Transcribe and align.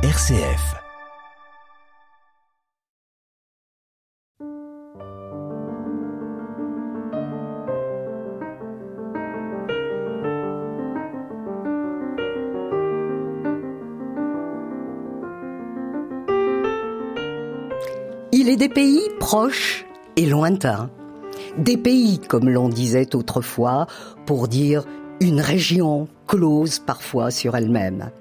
RCF. 0.00 0.76
Il 18.30 18.48
est 18.48 18.56
des 18.56 18.68
pays 18.68 19.00
proches 19.18 19.84
et 20.14 20.26
lointains. 20.26 20.90
Des 21.56 21.76
pays, 21.76 22.20
comme 22.20 22.48
l'on 22.48 22.68
disait 22.68 23.16
autrefois, 23.16 23.88
pour 24.26 24.46
dire 24.46 24.84
une 25.20 25.40
région 25.40 26.06
close 26.28 26.78
parfois 26.78 27.32
sur 27.32 27.56
elle-même. 27.56 28.12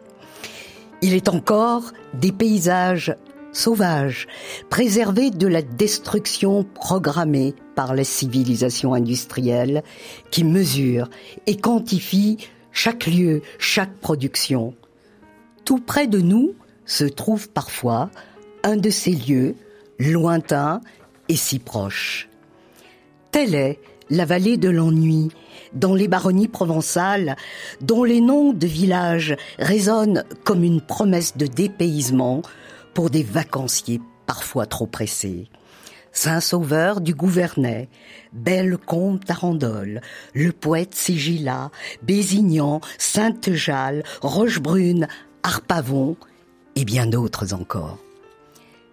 Il 1.01 1.13
est 1.13 1.29
encore 1.29 1.91
des 2.13 2.31
paysages 2.31 3.15
sauvages, 3.51 4.27
préservés 4.69 5.31
de 5.31 5.47
la 5.47 5.61
destruction 5.61 6.63
programmée 6.63 7.55
par 7.75 7.95
la 7.95 8.03
civilisation 8.03 8.93
industrielle 8.93 9.83
qui 10.31 10.43
mesure 10.43 11.09
et 11.45 11.57
quantifie 11.57 12.37
chaque 12.71 13.07
lieu, 13.07 13.41
chaque 13.57 13.95
production. 13.95 14.75
Tout 15.65 15.79
près 15.79 16.07
de 16.07 16.19
nous 16.19 16.53
se 16.85 17.05
trouve 17.05 17.49
parfois 17.49 18.09
un 18.63 18.77
de 18.77 18.89
ces 18.89 19.11
lieux 19.11 19.55
lointains 19.99 20.81
et 21.29 21.35
si 21.35 21.59
proches. 21.59 22.29
Telle 23.31 23.55
est 23.55 23.79
la 24.09 24.25
vallée 24.25 24.57
de 24.57 24.69
l'ennui, 24.69 25.29
dans 25.73 25.95
les 25.95 26.07
baronnies 26.07 26.47
provençales, 26.47 27.35
dont 27.81 28.03
les 28.03 28.21
noms 28.21 28.53
de 28.53 28.67
villages 28.67 29.35
résonnent 29.59 30.23
comme 30.43 30.63
une 30.63 30.81
promesse 30.81 31.37
de 31.37 31.47
dépaysement 31.47 32.41
pour 32.93 33.09
des 33.09 33.23
vacanciers 33.23 34.01
parfois 34.25 34.65
trop 34.65 34.87
pressés. 34.87 35.49
Saint-Sauveur 36.11 36.99
du 36.99 37.13
Gouvernet, 37.13 37.89
Belle-Comte 38.33 39.27
d'Arandole, 39.27 40.01
Le 40.33 40.51
Poète 40.51 40.95
Sigilla, 40.95 41.69
Bézignan, 42.01 42.81
Sainte-Jalle, 42.97 44.03
Rochebrune, 44.21 45.07
Arpavon 45.43 46.17
et 46.75 46.85
bien 46.85 47.05
d'autres 47.05 47.53
encore. 47.53 47.99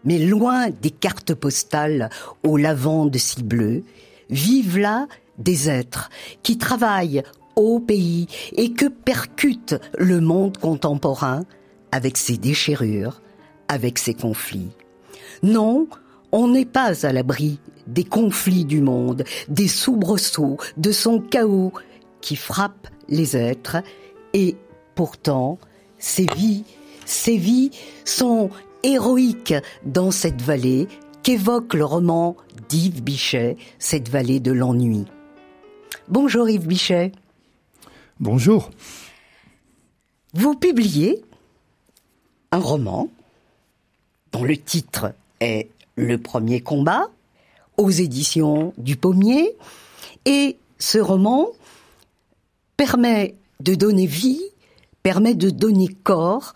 Mais 0.04 0.18
loin 0.18 0.68
des 0.68 0.90
cartes 0.90 1.34
postales 1.34 2.10
aux 2.42 2.58
lavandes 2.58 3.16
si 3.16 3.42
bleues, 3.42 3.84
vivent 4.28 4.78
là 4.78 5.06
des 5.38 5.68
êtres 5.68 6.10
qui 6.42 6.58
travaillent 6.58 7.22
au 7.56 7.80
pays 7.80 8.26
et 8.56 8.72
que 8.72 8.86
percute 8.86 9.76
le 9.98 10.20
monde 10.20 10.58
contemporain 10.58 11.44
avec 11.92 12.16
ses 12.16 12.36
déchirures, 12.36 13.20
avec 13.68 13.98
ses 13.98 14.14
conflits. 14.14 14.70
Non, 15.42 15.86
on 16.32 16.48
n'est 16.48 16.64
pas 16.64 17.06
à 17.06 17.12
l'abri 17.12 17.60
des 17.86 18.04
conflits 18.04 18.64
du 18.64 18.80
monde, 18.80 19.24
des 19.48 19.68
soubresauts, 19.68 20.58
de 20.76 20.90
son 20.90 21.20
chaos 21.20 21.72
qui 22.20 22.36
frappe 22.36 22.88
les 23.08 23.36
êtres 23.36 23.76
et 24.32 24.56
pourtant 24.94 25.58
ces 25.98 26.26
vies, 26.36 26.64
ces 27.04 27.36
vies 27.36 27.70
sont 28.04 28.50
héroïques 28.82 29.54
dans 29.84 30.10
cette 30.10 30.42
vallée 30.42 30.88
qu'évoque 31.22 31.74
le 31.74 31.84
roman 31.84 32.36
d'Yves 32.68 33.02
Bichet, 33.02 33.56
cette 33.78 34.08
vallée 34.08 34.40
de 34.40 34.52
l'ennui. 34.52 35.04
Bonjour 36.08 36.50
Yves 36.50 36.66
Bichet. 36.66 37.12
Bonjour. 38.20 38.70
Vous 40.34 40.54
publiez 40.54 41.24
un 42.52 42.58
roman 42.58 43.08
dont 44.30 44.44
le 44.44 44.58
titre 44.58 45.14
est 45.40 45.70
Le 45.96 46.18
premier 46.18 46.60
combat 46.60 47.08
aux 47.78 47.88
éditions 47.88 48.74
du 48.76 48.96
Pommier 48.96 49.56
et 50.26 50.58
ce 50.78 50.98
roman 50.98 51.48
permet 52.76 53.34
de 53.60 53.74
donner 53.74 54.06
vie, 54.06 54.42
permet 55.02 55.34
de 55.34 55.48
donner 55.48 55.88
corps 55.88 56.52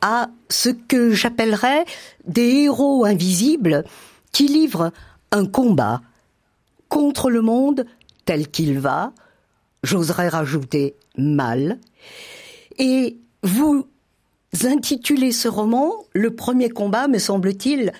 à 0.00 0.28
ce 0.48 0.70
que 0.70 1.12
j'appellerais 1.12 1.84
des 2.26 2.62
héros 2.62 3.04
invisibles 3.04 3.84
qui 4.32 4.48
livrent 4.48 4.90
un 5.32 5.44
combat 5.44 6.00
contre 6.88 7.28
le 7.28 7.42
monde 7.42 7.84
tel 8.26 8.48
qu'il 8.48 8.78
va, 8.78 9.12
j'oserais 9.82 10.28
rajouter 10.28 10.96
mal, 11.16 11.78
et 12.78 13.16
vous 13.42 13.88
intitulez 14.64 15.32
ce 15.32 15.48
roman 15.48 15.92
Le 16.12 16.34
premier 16.34 16.68
combat, 16.68 17.08
me 17.08 17.18
semble-t-il, 17.18 17.92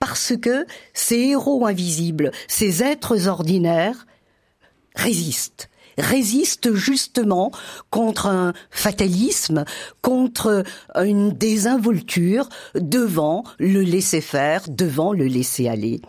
parce 0.00 0.34
que 0.36 0.66
ces 0.92 1.18
héros 1.18 1.66
invisibles, 1.66 2.32
ces 2.48 2.82
êtres 2.82 3.28
ordinaires, 3.28 4.06
résistent 4.96 5.68
résiste 5.98 6.74
justement 6.74 7.50
contre 7.90 8.26
un 8.26 8.52
fatalisme, 8.70 9.64
contre 10.02 10.64
une 10.96 11.30
désinvolture 11.30 12.48
devant 12.74 13.44
le 13.58 13.82
laisser-faire, 13.82 14.62
devant 14.68 15.12
le 15.12 15.26
laisser-aller. 15.26 16.00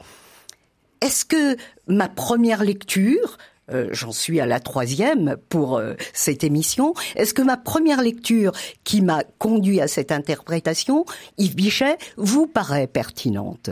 Est-ce 1.02 1.26
que 1.26 1.58
ma 1.88 2.10
première 2.10 2.64
lecture, 2.64 3.38
euh, 3.72 3.90
j'en 3.92 4.12
suis 4.12 4.40
à 4.40 4.46
la 4.46 4.60
troisième 4.60 5.38
pour 5.50 5.78
euh, 5.78 5.96
cette 6.14 6.44
émission. 6.44 6.94
Est-ce 7.16 7.34
que 7.34 7.42
ma 7.42 7.58
première 7.58 8.02
lecture 8.02 8.52
qui 8.84 9.02
m'a 9.02 9.24
conduit 9.40 9.82
à 9.82 9.88
cette 9.88 10.12
interprétation, 10.12 11.06
Yves 11.38 11.56
Bichet, 11.56 11.98
vous 12.18 12.46
paraît 12.46 12.88
pertinente? 12.88 13.72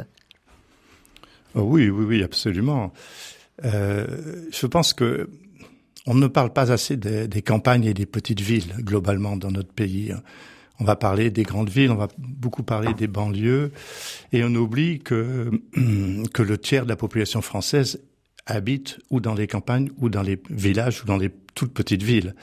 Oh 1.53 1.61
Oui, 1.61 1.89
oui, 1.89 2.05
oui, 2.05 2.23
absolument. 2.23 2.91
Euh, 3.63 4.47
je 4.51 4.65
pense 4.65 4.93
que 4.93 5.29
on 6.07 6.15
ne 6.15 6.27
parle 6.27 6.51
pas 6.51 6.71
assez 6.71 6.97
des, 6.97 7.27
des, 7.27 7.41
campagnes 7.41 7.85
et 7.85 7.93
des 7.93 8.07
petites 8.07 8.41
villes 8.41 8.73
globalement 8.79 9.37
dans 9.37 9.51
notre 9.51 9.71
pays. 9.71 10.11
On 10.79 10.85
va 10.85 10.95
parler 10.95 11.29
des 11.29 11.43
grandes 11.43 11.69
villes, 11.69 11.91
on 11.91 11.95
va 11.95 12.09
beaucoup 12.17 12.63
parler 12.63 12.93
des 12.95 13.07
banlieues, 13.07 13.71
et 14.33 14.43
on 14.43 14.53
oublie 14.55 14.99
que 14.99 15.51
que 16.33 16.41
le 16.41 16.57
tiers 16.57 16.83
de 16.83 16.89
la 16.89 16.95
population 16.95 17.41
française 17.41 18.01
habite 18.45 18.99
ou 19.09 19.19
dans 19.19 19.33
les 19.33 19.47
campagnes, 19.47 19.89
ou 19.97 20.09
dans 20.09 20.21
les 20.21 20.39
villages, 20.49 21.03
ou 21.03 21.05
dans 21.05 21.17
les 21.17 21.31
toutes 21.55 21.73
petites 21.73 22.03
villes. 22.03 22.35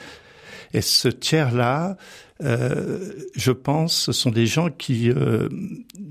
Et 0.73 0.81
ce 0.81 1.09
tiers-là, 1.09 1.97
euh, 2.43 3.11
je 3.35 3.51
pense, 3.51 4.05
ce 4.05 4.11
sont 4.11 4.31
des 4.31 4.45
gens 4.45 4.69
qui, 4.69 5.09
euh, 5.09 5.49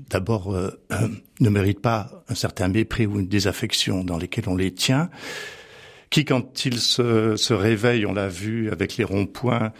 d'abord, 0.09 0.53
euh, 0.53 0.69
ne 1.39 1.49
méritent 1.49 1.81
pas 1.81 2.23
un 2.29 2.35
certain 2.35 2.67
mépris 2.67 3.05
ou 3.05 3.19
une 3.19 3.27
désaffection 3.27 4.03
dans 4.03 4.17
lesquels 4.17 4.47
on 4.47 4.55
les 4.55 4.71
tient, 4.71 5.09
qui, 6.09 6.25
quand 6.25 6.65
ils 6.65 6.79
se, 6.79 7.35
se 7.35 7.53
réveillent, 7.53 8.05
on 8.05 8.13
l'a 8.13 8.27
vu 8.27 8.69
avec 8.69 8.97
les 8.97 9.03
ronds-points. 9.03 9.71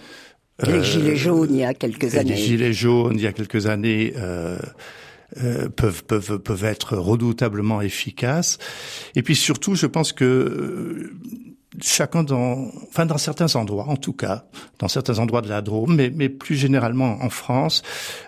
Les 0.65 0.73
euh, 0.73 0.83
gilets 0.83 1.15
jaunes 1.15 1.53
il 1.53 1.59
y 1.59 1.63
a 1.63 1.73
quelques 1.73 2.15
années. 2.15 2.31
Les 2.31 2.37
gilets 2.37 2.73
jaunes 2.73 3.15
il 3.15 3.21
y 3.21 3.27
a 3.27 3.33
quelques 3.33 3.67
années. 3.67 4.13
Euh, 5.37 5.69
peuvent 5.69 6.03
peuvent 6.03 6.39
peuvent 6.39 6.65
être 6.65 6.97
redoutablement 6.97 7.81
efficaces 7.81 8.57
et 9.15 9.23
puis 9.23 9.33
surtout 9.33 9.75
je 9.75 9.85
pense 9.85 10.11
que 10.11 10.25
euh, 10.25 11.13
chacun 11.79 12.23
dans 12.23 12.69
enfin 12.87 13.05
dans 13.05 13.17
certains 13.17 13.55
endroits 13.55 13.87
en 13.87 13.95
tout 13.95 14.13
cas 14.13 14.45
dans 14.79 14.87
certains 14.87 15.19
endroits 15.19 15.41
de 15.41 15.47
la 15.47 15.61
Drôme 15.61 15.95
mais 15.95 16.11
mais 16.13 16.27
plus 16.27 16.55
généralement 16.55 17.23
en 17.23 17.29
France 17.29 17.81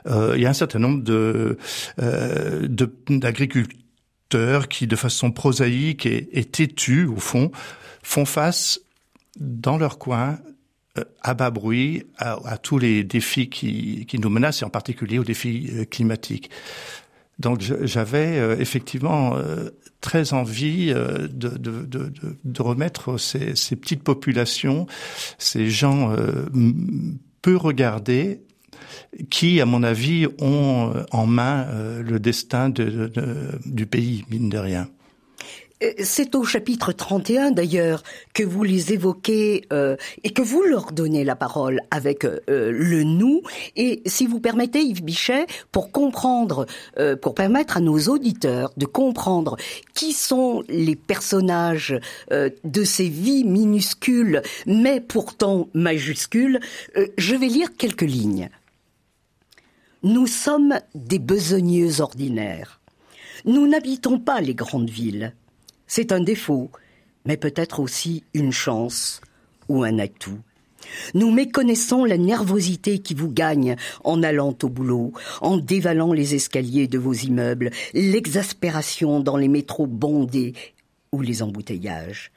euh, 0.08 0.34
il 0.36 0.42
y 0.42 0.46
a 0.46 0.50
un 0.50 0.53
certain 0.53 0.80
nombre 0.80 1.03
de 1.03 1.58
euh, 2.02 2.68
d'agriculteurs 3.09 4.69
qui 4.69 4.88
de 4.88 4.96
façon 4.96 5.31
prosaïque 5.31 6.06
et, 6.06 6.30
et 6.31 6.46
têtue 6.46 7.06
au 7.06 7.18
fond 7.18 7.52
font 8.02 8.25
face 8.25 8.80
dans 9.38 9.78
leur 9.78 9.97
coin 9.97 10.40
euh, 10.97 11.03
à 11.22 11.34
bas 11.34 11.52
bruit 11.52 12.06
à, 12.18 12.38
à, 12.46 12.58
tous 12.58 12.78
les 12.78 13.03
défis 13.03 13.50
qui, 13.50 14.06
qui 14.06 14.19
nous 14.19 14.30
menacent 14.30 14.62
et 14.62 14.66
en 14.66 14.69
particulier 14.69 15.19
aux 15.19 15.24
défis 15.24 15.88
climatiques. 15.89 16.50
Donc 17.39 17.62
j'avais 17.62 18.38
euh, 18.38 18.56
effectivement 18.59 19.35
très 20.01 20.33
envie 20.33 20.94
de, 20.94 21.57
de, 21.57 22.62
remettre 22.62 23.18
ces, 23.18 23.56
ces, 23.56 23.75
petites 23.75 24.03
populations, 24.03 24.85
ces 25.38 25.69
gens 25.69 26.13
peu 27.41 27.56
regardés, 27.56 28.41
qui, 29.30 29.62
à 29.62 29.65
mon 29.65 29.81
avis, 29.81 30.27
ont 30.39 30.94
en 31.12 31.25
main 31.25 31.68
le 32.01 32.19
destin 32.19 32.69
du 32.69 33.86
pays, 33.86 34.25
mine 34.29 34.50
de 34.50 34.57
rien. 34.57 34.89
Euh, 35.83 35.94
c'est 36.03 36.35
au 36.35 36.44
chapitre 36.44 36.91
31 36.91 37.51
d'ailleurs 37.51 38.03
que 38.33 38.44
vous 38.44 38.63
les 38.63 38.94
évoquez 38.94 39.65
euh, 39.71 39.95
et 40.24 40.31
que 40.31 40.41
vous 40.41 40.63
leur 40.63 40.91
donnez 40.91 41.24
la 41.24 41.35
parole 41.35 41.81
avec 41.91 42.25
euh, 42.25 42.39
le 42.47 43.03
nous. 43.03 43.41
Et 43.75 44.01
si 44.06 44.25
vous 44.27 44.39
permettez, 44.39 44.81
Yves 44.81 45.03
Bichet, 45.03 45.45
pour 45.71 45.91
comprendre, 45.91 46.65
euh, 47.00 47.15
pour 47.15 47.35
permettre 47.35 47.77
à 47.77 47.80
nos 47.80 48.00
auditeurs 48.00 48.71
de 48.77 48.85
comprendre 48.85 49.57
qui 49.94 50.13
sont 50.13 50.63
les 50.69 50.95
personnages 50.95 52.00
euh, 52.31 52.50
de 52.63 52.83
ces 52.83 53.09
vies 53.09 53.44
minuscules 53.44 54.41
mais 54.65 55.00
pourtant 55.01 55.68
majuscules, 55.74 56.59
je 57.18 57.36
vais 57.36 57.47
lire 57.47 57.75
quelques 57.77 58.01
lignes. 58.01 58.50
Nous 60.03 60.27
sommes 60.27 60.79
des 60.95 61.19
besogneux 61.19 62.01
ordinaires. 62.01 62.79
Nous 63.45 63.68
n'habitons 63.68 64.19
pas 64.19 64.41
les 64.41 64.56
grandes 64.56 64.89
villes. 64.89 65.33
C'est 65.95 66.12
un 66.12 66.22
défaut, 66.22 66.72
mais 67.24 67.38
peut-être 67.38 67.80
aussi 67.80 68.24
une 68.34 68.51
chance 68.51 69.22
ou 69.69 69.84
un 69.84 70.00
atout. 70.00 70.40
Nous 71.13 71.30
méconnaissons 71.30 72.04
la 72.04 72.18
nervosité 72.18 72.98
qui 72.98 73.13
vous 73.13 73.30
gagne 73.30 73.75
en 74.04 74.24
allant 74.24 74.57
au 74.63 74.69
boulot, 74.69 75.13
en 75.40 75.57
dévalant 75.57 76.12
les 76.12 76.34
escaliers 76.34 76.88
de 76.88 76.98
vos 76.98 77.13
immeubles, 77.13 77.69
l'exaspération 77.94 79.19
dans 79.19 79.38
les 79.38 79.48
métros 79.48 79.86
bondés 79.86 80.56
ou 81.12 81.22
les 81.22 81.44
embouteillages. 81.44 82.31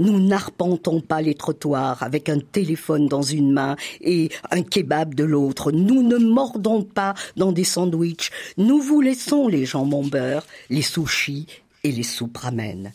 Nous 0.00 0.18
n'arpentons 0.18 1.00
pas 1.00 1.22
les 1.22 1.34
trottoirs 1.34 2.02
avec 2.02 2.28
un 2.28 2.40
téléphone 2.40 3.06
dans 3.06 3.22
une 3.22 3.52
main 3.52 3.76
et 4.00 4.30
un 4.50 4.62
kebab 4.62 5.14
de 5.14 5.22
l'autre. 5.22 5.70
Nous 5.70 6.02
ne 6.02 6.16
mordons 6.16 6.82
pas 6.82 7.14
dans 7.36 7.52
des 7.52 7.62
sandwichs. 7.62 8.32
Nous 8.56 8.80
vous 8.80 9.00
laissons 9.00 9.46
les 9.46 9.64
jambons 9.64 10.04
beurre, 10.04 10.44
les 10.70 10.82
sushis 10.82 11.46
et 11.86 11.92
les 11.92 12.02
soupes 12.02 12.38
ramen. 12.38 12.92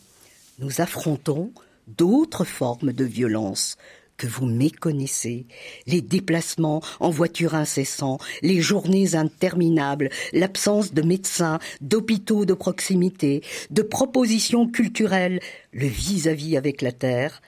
Nous 0.60 0.82
affrontons 0.82 1.54
d'autres 1.88 2.44
formes 2.44 2.92
de 2.92 3.06
violence 3.06 3.78
que 4.18 4.28
vous 4.28 4.46
méconnaissez, 4.46 5.48
les 5.88 6.02
déplacements 6.02 6.84
en 7.00 7.10
voiture 7.10 7.56
incessants, 7.56 8.20
les 8.42 8.62
journées 8.62 9.16
interminables, 9.16 10.10
l'absence 10.34 10.94
de 10.94 11.02
médecins, 11.02 11.58
d'hôpitaux 11.80 12.44
de 12.44 12.54
proximité, 12.54 13.42
de 13.70 13.82
propositions 13.82 14.68
culturelles, 14.68 15.40
le 15.72 15.88
vis-à-vis 15.88 16.58
avec 16.58 16.82
la 16.82 16.92
terre, 16.92 17.42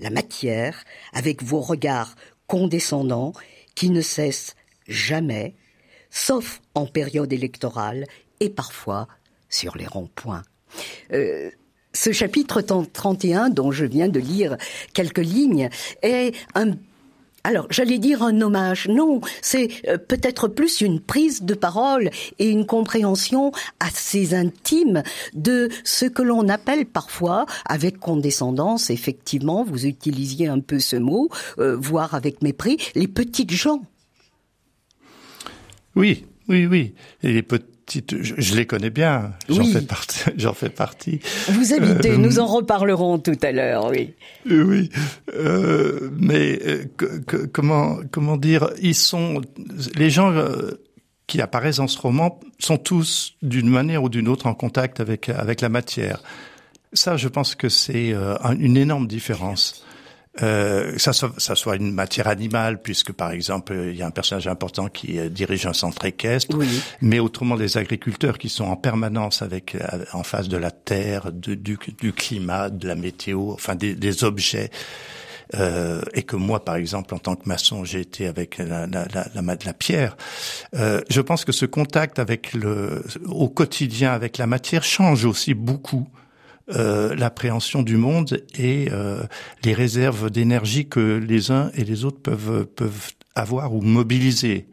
la 0.00 0.10
matière, 0.10 0.82
avec 1.12 1.42
vos 1.42 1.60
regards 1.60 2.16
condescendants 2.46 3.34
qui 3.74 3.90
ne 3.90 4.00
cessent 4.00 4.56
jamais, 4.88 5.54
sauf 6.10 6.62
en 6.74 6.86
période 6.86 7.32
électorale 7.34 8.06
et 8.40 8.48
parfois 8.48 9.08
sur 9.50 9.76
les 9.76 9.86
ronds-points. 9.86 10.42
Euh, 11.12 11.50
ce 11.92 12.12
chapitre 12.12 12.60
31 12.60 13.48
dont 13.48 13.72
je 13.72 13.86
viens 13.86 14.08
de 14.08 14.20
lire 14.20 14.56
quelques 14.92 15.18
lignes 15.18 15.70
est 16.02 16.32
un 16.54 16.72
alors, 17.46 17.68
j'allais 17.70 17.98
dire 17.98 18.24
un 18.24 18.40
hommage. 18.40 18.88
Non, 18.88 19.20
c'est 19.40 19.68
euh, 19.86 19.98
peut-être 19.98 20.48
plus 20.48 20.80
une 20.80 20.98
prise 20.98 21.44
de 21.44 21.54
parole 21.54 22.10
et 22.40 22.50
une 22.50 22.66
compréhension 22.66 23.52
assez 23.78 24.34
intime 24.34 25.04
de 25.32 25.68
ce 25.84 26.06
que 26.06 26.22
l'on 26.22 26.48
appelle 26.48 26.86
parfois, 26.86 27.46
avec 27.64 28.00
condescendance, 28.00 28.90
effectivement, 28.90 29.62
vous 29.62 29.86
utilisiez 29.86 30.48
un 30.48 30.58
peu 30.58 30.80
ce 30.80 30.96
mot, 30.96 31.28
euh, 31.60 31.76
voire 31.76 32.14
avec 32.14 32.42
mépris, 32.42 32.78
les 32.96 33.06
petites 33.06 33.52
gens. 33.52 33.82
Oui, 35.94 36.24
oui, 36.48 36.66
oui. 36.66 36.94
Et 37.22 37.32
les 37.32 37.44
petites 37.86 38.20
je, 38.20 38.54
les 38.54 38.66
connais 38.66 38.90
bien, 38.90 39.32
j'en 39.48 39.64
fais 39.64 39.80
partie. 39.80 40.20
J'en 40.36 40.52
fais 40.52 40.68
partie. 40.68 41.20
Vous 41.48 41.72
habitez, 41.72 42.10
euh, 42.10 42.16
nous 42.16 42.38
en 42.38 42.46
reparlerons 42.46 43.18
tout 43.18 43.38
à 43.42 43.52
l'heure, 43.52 43.88
oui. 43.90 44.12
Euh, 44.50 44.64
oui, 44.64 44.90
euh, 45.34 46.10
mais 46.18 46.60
comment 47.52 47.98
comment 48.10 48.36
dire, 48.36 48.70
ils 48.82 48.94
sont 48.94 49.40
les 49.94 50.10
gens 50.10 50.34
qui 51.26 51.40
apparaissent 51.40 51.76
dans 51.76 51.86
ce 51.86 51.98
roman 51.98 52.40
sont 52.58 52.76
tous 52.76 53.36
d'une 53.42 53.68
manière 53.68 54.02
ou 54.02 54.08
d'une 54.08 54.28
autre 54.28 54.46
en 54.46 54.54
contact 54.54 55.00
avec 55.00 55.28
avec 55.28 55.60
la 55.60 55.68
matière. 55.68 56.22
Ça, 56.92 57.16
je 57.16 57.28
pense 57.28 57.54
que 57.54 57.68
c'est 57.68 58.14
une 58.58 58.76
énorme 58.76 59.06
différence 59.06 59.85
euh, 60.42 60.98
ça, 60.98 61.12
soit, 61.12 61.32
ça 61.38 61.54
soit 61.54 61.76
une 61.76 61.92
matière 61.92 62.28
animale, 62.28 62.80
puisque 62.82 63.12
par 63.12 63.30
exemple, 63.30 63.74
il 63.74 63.96
y 63.96 64.02
a 64.02 64.06
un 64.06 64.10
personnage 64.10 64.48
important 64.48 64.88
qui 64.88 65.18
euh, 65.18 65.28
dirige 65.28 65.66
un 65.66 65.72
centre 65.72 66.04
équestre, 66.04 66.56
mais 67.00 67.18
autrement 67.18 67.54
les 67.54 67.78
agriculteurs 67.78 68.38
qui 68.38 68.48
sont 68.48 68.64
en 68.64 68.76
permanence 68.76 69.42
avec 69.42 69.74
euh, 69.74 70.04
en 70.12 70.22
face 70.22 70.48
de 70.48 70.56
la 70.56 70.70
terre, 70.70 71.32
de, 71.32 71.54
du, 71.54 71.78
du, 71.98 72.12
climat, 72.12 72.70
de 72.70 72.86
la 72.86 72.94
météo, 72.94 73.52
enfin 73.52 73.74
des, 73.74 73.94
des 73.94 74.24
objets. 74.24 74.70
Euh, 75.54 76.02
et 76.12 76.24
que 76.24 76.34
moi, 76.34 76.64
par 76.64 76.74
exemple, 76.76 77.14
en 77.14 77.18
tant 77.18 77.36
que 77.36 77.48
maçon, 77.48 77.84
j'ai 77.84 78.00
été 78.00 78.26
avec 78.26 78.58
la, 78.58 78.86
la, 78.86 79.06
la, 79.14 79.28
la, 79.34 79.42
la 79.42 79.72
pierre. 79.72 80.16
Euh, 80.74 81.00
je 81.08 81.20
pense 81.20 81.44
que 81.44 81.52
ce 81.52 81.66
contact 81.66 82.18
avec 82.18 82.52
le, 82.52 83.04
au 83.26 83.48
quotidien 83.48 84.12
avec 84.12 84.38
la 84.38 84.46
matière 84.46 84.82
change 84.82 85.24
aussi 85.24 85.54
beaucoup 85.54 86.08
euh, 86.74 87.14
l'appréhension 87.14 87.82
du 87.82 87.96
monde 87.96 88.42
et 88.58 88.88
euh, 88.90 89.22
les 89.62 89.72
réserves 89.72 90.30
d'énergie 90.30 90.88
que 90.88 91.16
les 91.16 91.52
uns 91.52 91.70
et 91.74 91.84
les 91.84 92.04
autres 92.04 92.20
peuvent 92.20 92.66
peuvent 92.66 93.12
avoir 93.36 93.72
ou 93.72 93.82
mobiliser. 93.82 94.66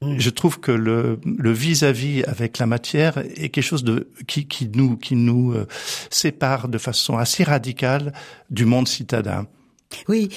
Mm. 0.00 0.18
Je 0.18 0.30
trouve 0.30 0.60
que 0.60 0.72
le 0.72 1.52
vis-à-vis 1.52 2.24
avec 2.24 2.56
la 2.56 2.64
matière 2.64 3.18
est 3.18 3.50
quelque 3.50 3.60
chose 3.60 3.84
de 3.84 4.08
qui, 4.26 4.48
qui 4.48 4.66
nous 4.68 4.96
qui 4.96 5.14
nous 5.14 5.52
euh, 5.52 5.66
sépare 6.08 6.68
de 6.68 6.78
façon 6.78 7.18
assez 7.18 7.44
radicale 7.44 8.14
du 8.48 8.64
monde 8.64 8.88
citadin. 8.88 9.46
Oui, 10.08 10.30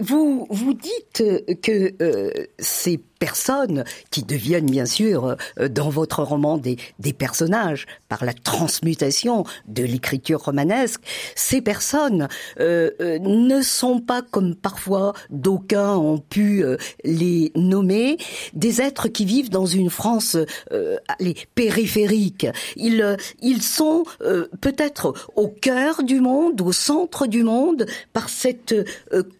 vous 0.00 0.46
vous 0.50 0.74
dites 0.74 1.24
que 1.62 2.46
ces 2.60 3.00
personnes 3.18 3.84
qui 4.10 4.22
deviennent 4.22 4.70
bien 4.70 4.86
sûr 4.86 5.36
euh, 5.58 5.68
dans 5.68 5.88
votre 5.88 6.22
roman 6.22 6.58
des, 6.58 6.76
des 6.98 7.12
personnages 7.12 7.86
par 8.08 8.24
la 8.24 8.32
transmutation 8.32 9.44
de 9.66 9.82
l'écriture 9.82 10.42
romanesque. 10.44 11.00
Ces 11.34 11.60
personnes 11.60 12.28
euh, 12.60 12.90
euh, 13.00 13.18
ne 13.18 13.62
sont 13.62 14.00
pas 14.00 14.22
comme 14.22 14.54
parfois 14.54 15.12
d'aucuns 15.30 15.96
ont 15.96 16.18
pu 16.18 16.64
les 17.04 17.52
nommer 17.54 18.16
des 18.54 18.80
êtres 18.80 19.08
qui 19.08 19.24
vivent 19.24 19.50
dans 19.50 19.66
une 19.66 19.90
France 19.90 20.36
les 21.20 21.34
périphérique. 21.54 22.46
Ils 22.76 23.16
ils 23.40 23.62
sont 23.62 24.04
peut-être 24.60 25.14
au 25.36 25.48
cœur 25.48 26.02
du 26.02 26.20
monde, 26.20 26.60
au 26.60 26.72
centre 26.72 27.26
du 27.26 27.42
monde 27.42 27.86
par 28.12 28.28
cette 28.28 28.74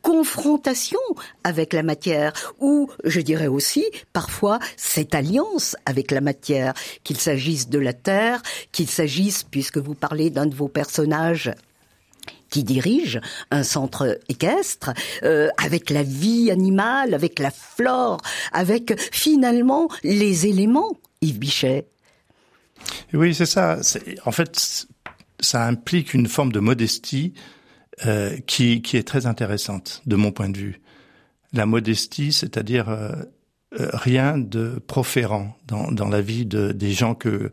confrontation 0.03 1.01
avec 1.45 1.73
la 1.73 1.83
matière 1.83 2.33
ou 2.61 2.89
je 3.05 3.21
dirais 3.21 3.47
aussi 3.47 3.76
parfois 4.13 4.59
cette 4.77 5.15
alliance 5.15 5.77
avec 5.87 6.11
la 6.11 6.21
matière, 6.21 6.75
qu'il 7.05 7.19
s'agisse 7.19 7.69
de 7.69 7.79
la 7.79 7.93
terre, 7.93 8.43
qu'il 8.73 8.89
s'agisse, 8.89 9.43
puisque 9.43 9.79
vous 9.79 9.95
parlez 9.95 10.31
d'un 10.31 10.47
de 10.47 10.55
vos 10.55 10.69
personnages 10.69 11.53
qui 12.51 12.65
dirige 12.65 13.21
un 13.51 13.63
centre 13.63 14.19
équestre, 14.29 14.93
euh, 15.25 15.49
avec 15.63 15.91
la 15.91 16.03
vie 16.03 16.51
animale, 16.51 17.15
avec 17.15 17.39
la 17.39 17.51
flore, 17.51 18.21
avec 18.53 18.99
finalement 19.13 19.89
les 20.05 20.47
éléments, 20.47 20.97
Yves 21.21 21.39
Bichet. 21.39 21.87
Oui, 23.13 23.35
c'est 23.35 23.47
ça. 23.47 23.79
En 24.25 24.33
fait, 24.33 24.87
ça 25.41 25.67
implique 25.67 26.15
une 26.15 26.29
forme 26.29 26.53
de 26.53 26.61
modestie 26.61 27.35
euh, 28.07 28.37
qui, 28.47 28.83
est 28.93 29.07
très 29.07 29.27
intéressante 29.27 30.03
de 30.07 30.17
mon 30.17 30.31
point 30.31 30.49
de 30.49 30.59
vue. 30.59 30.81
La 31.53 31.67
modestie, 31.67 32.33
c'est-à-dire 32.33 32.89
euh, 32.89 33.13
rien 33.79 34.39
de 34.39 34.81
proférant 34.87 35.57
dans, 35.67 35.91
dans 35.93 36.09
la 36.09 36.21
vie 36.21 36.47
de, 36.47 36.73
des 36.73 36.93
gens 36.93 37.15
que 37.15 37.51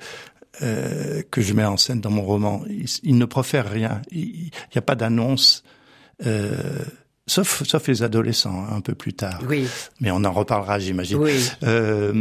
euh, 0.61 1.23
que 1.31 1.41
je 1.41 1.53
mets 1.53 1.65
en 1.65 1.77
scène 1.77 1.99
dans 1.99 2.11
mon 2.11 2.21
roman. 2.21 2.63
Ils, 3.01 3.17
ne 3.17 3.25
profèrent 3.25 3.67
rien. 3.67 4.03
Il 4.11 4.51
n'y 4.51 4.77
a 4.77 4.81
pas 4.81 4.93
d'annonce. 4.93 5.63
Euh, 6.27 6.83
Sauf, 7.25 7.63
sauf 7.63 7.87
les 7.87 8.03
adolescents, 8.03 8.65
hein, 8.65 8.75
un 8.75 8.81
peu 8.81 8.95
plus 8.95 9.13
tard. 9.13 9.39
Oui. 9.47 9.65
Mais 10.01 10.11
on 10.11 10.25
en 10.25 10.31
reparlera, 10.33 10.77
j'imagine. 10.77 11.19
Oui. 11.19 11.49
Euh, 11.63 12.11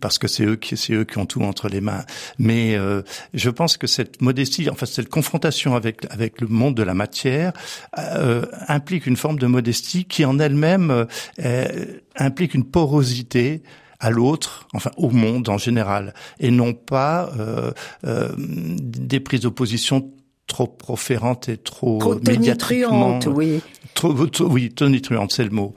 parce 0.00 0.18
que 0.18 0.28
c'est 0.28 0.44
eux 0.44 0.54
qui, 0.54 0.76
c'est 0.76 0.92
eux 0.92 1.04
qui 1.04 1.18
ont 1.18 1.26
tout 1.26 1.42
entre 1.42 1.68
les 1.68 1.80
mains. 1.80 2.04
Mais 2.38 2.76
euh, 2.76 3.02
je 3.34 3.50
pense 3.50 3.76
que 3.76 3.88
cette 3.88 4.22
modestie, 4.22 4.70
enfin 4.70 4.86
cette 4.86 5.08
confrontation 5.08 5.74
avec 5.74 6.06
avec 6.10 6.40
le 6.40 6.46
monde 6.46 6.76
de 6.76 6.84
la 6.84 6.94
matière, 6.94 7.52
euh, 7.98 8.46
implique 8.68 9.06
une 9.06 9.16
forme 9.16 9.40
de 9.40 9.46
modestie 9.48 10.04
qui 10.04 10.24
en 10.24 10.38
elle-même 10.38 11.06
euh, 11.40 11.84
implique 12.14 12.54
une 12.54 12.64
porosité 12.64 13.64
à 13.98 14.10
l'autre, 14.10 14.68
enfin 14.72 14.92
au 14.96 15.10
monde 15.10 15.48
en 15.48 15.58
général, 15.58 16.14
et 16.38 16.52
non 16.52 16.72
pas 16.74 17.32
euh, 17.38 17.72
euh, 18.06 18.32
des 18.38 19.18
prises 19.18 19.40
d'opposition 19.40 20.12
trop 20.48 20.66
proférante 20.66 21.48
et 21.48 21.56
trop, 21.56 21.98
trop 21.98 22.18
médiatriquement. 22.26 23.20
oui. 23.26 23.60
Trop, 23.94 24.14
oui, 24.40 24.70
tonitruante, 24.70 25.32
c'est 25.32 25.44
le 25.44 25.50
mot. 25.50 25.74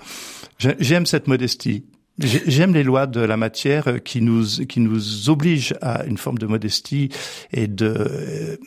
J'aime 0.58 1.06
cette 1.06 1.28
modestie. 1.28 1.86
J'aime 2.20 2.74
les 2.74 2.84
lois 2.84 3.08
de 3.08 3.20
la 3.20 3.38
matière 3.38 4.04
qui 4.04 4.22
nous 4.22 4.44
qui 4.68 4.80
nous 4.80 5.30
obligent 5.30 5.74
à 5.82 6.06
une 6.06 6.18
forme 6.18 6.38
de 6.38 6.46
modestie 6.46 7.10
et 7.52 7.68
de 7.68 8.60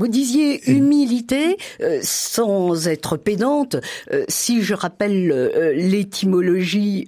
Vous 0.00 0.08
disiez 0.08 0.66
humilité, 0.70 1.58
euh, 1.82 2.00
sans 2.02 2.88
être 2.88 3.18
pédante. 3.18 3.76
Euh, 4.12 4.24
si 4.28 4.62
je 4.62 4.72
rappelle 4.72 5.30
euh, 5.30 5.74
l'étymologie 5.74 7.06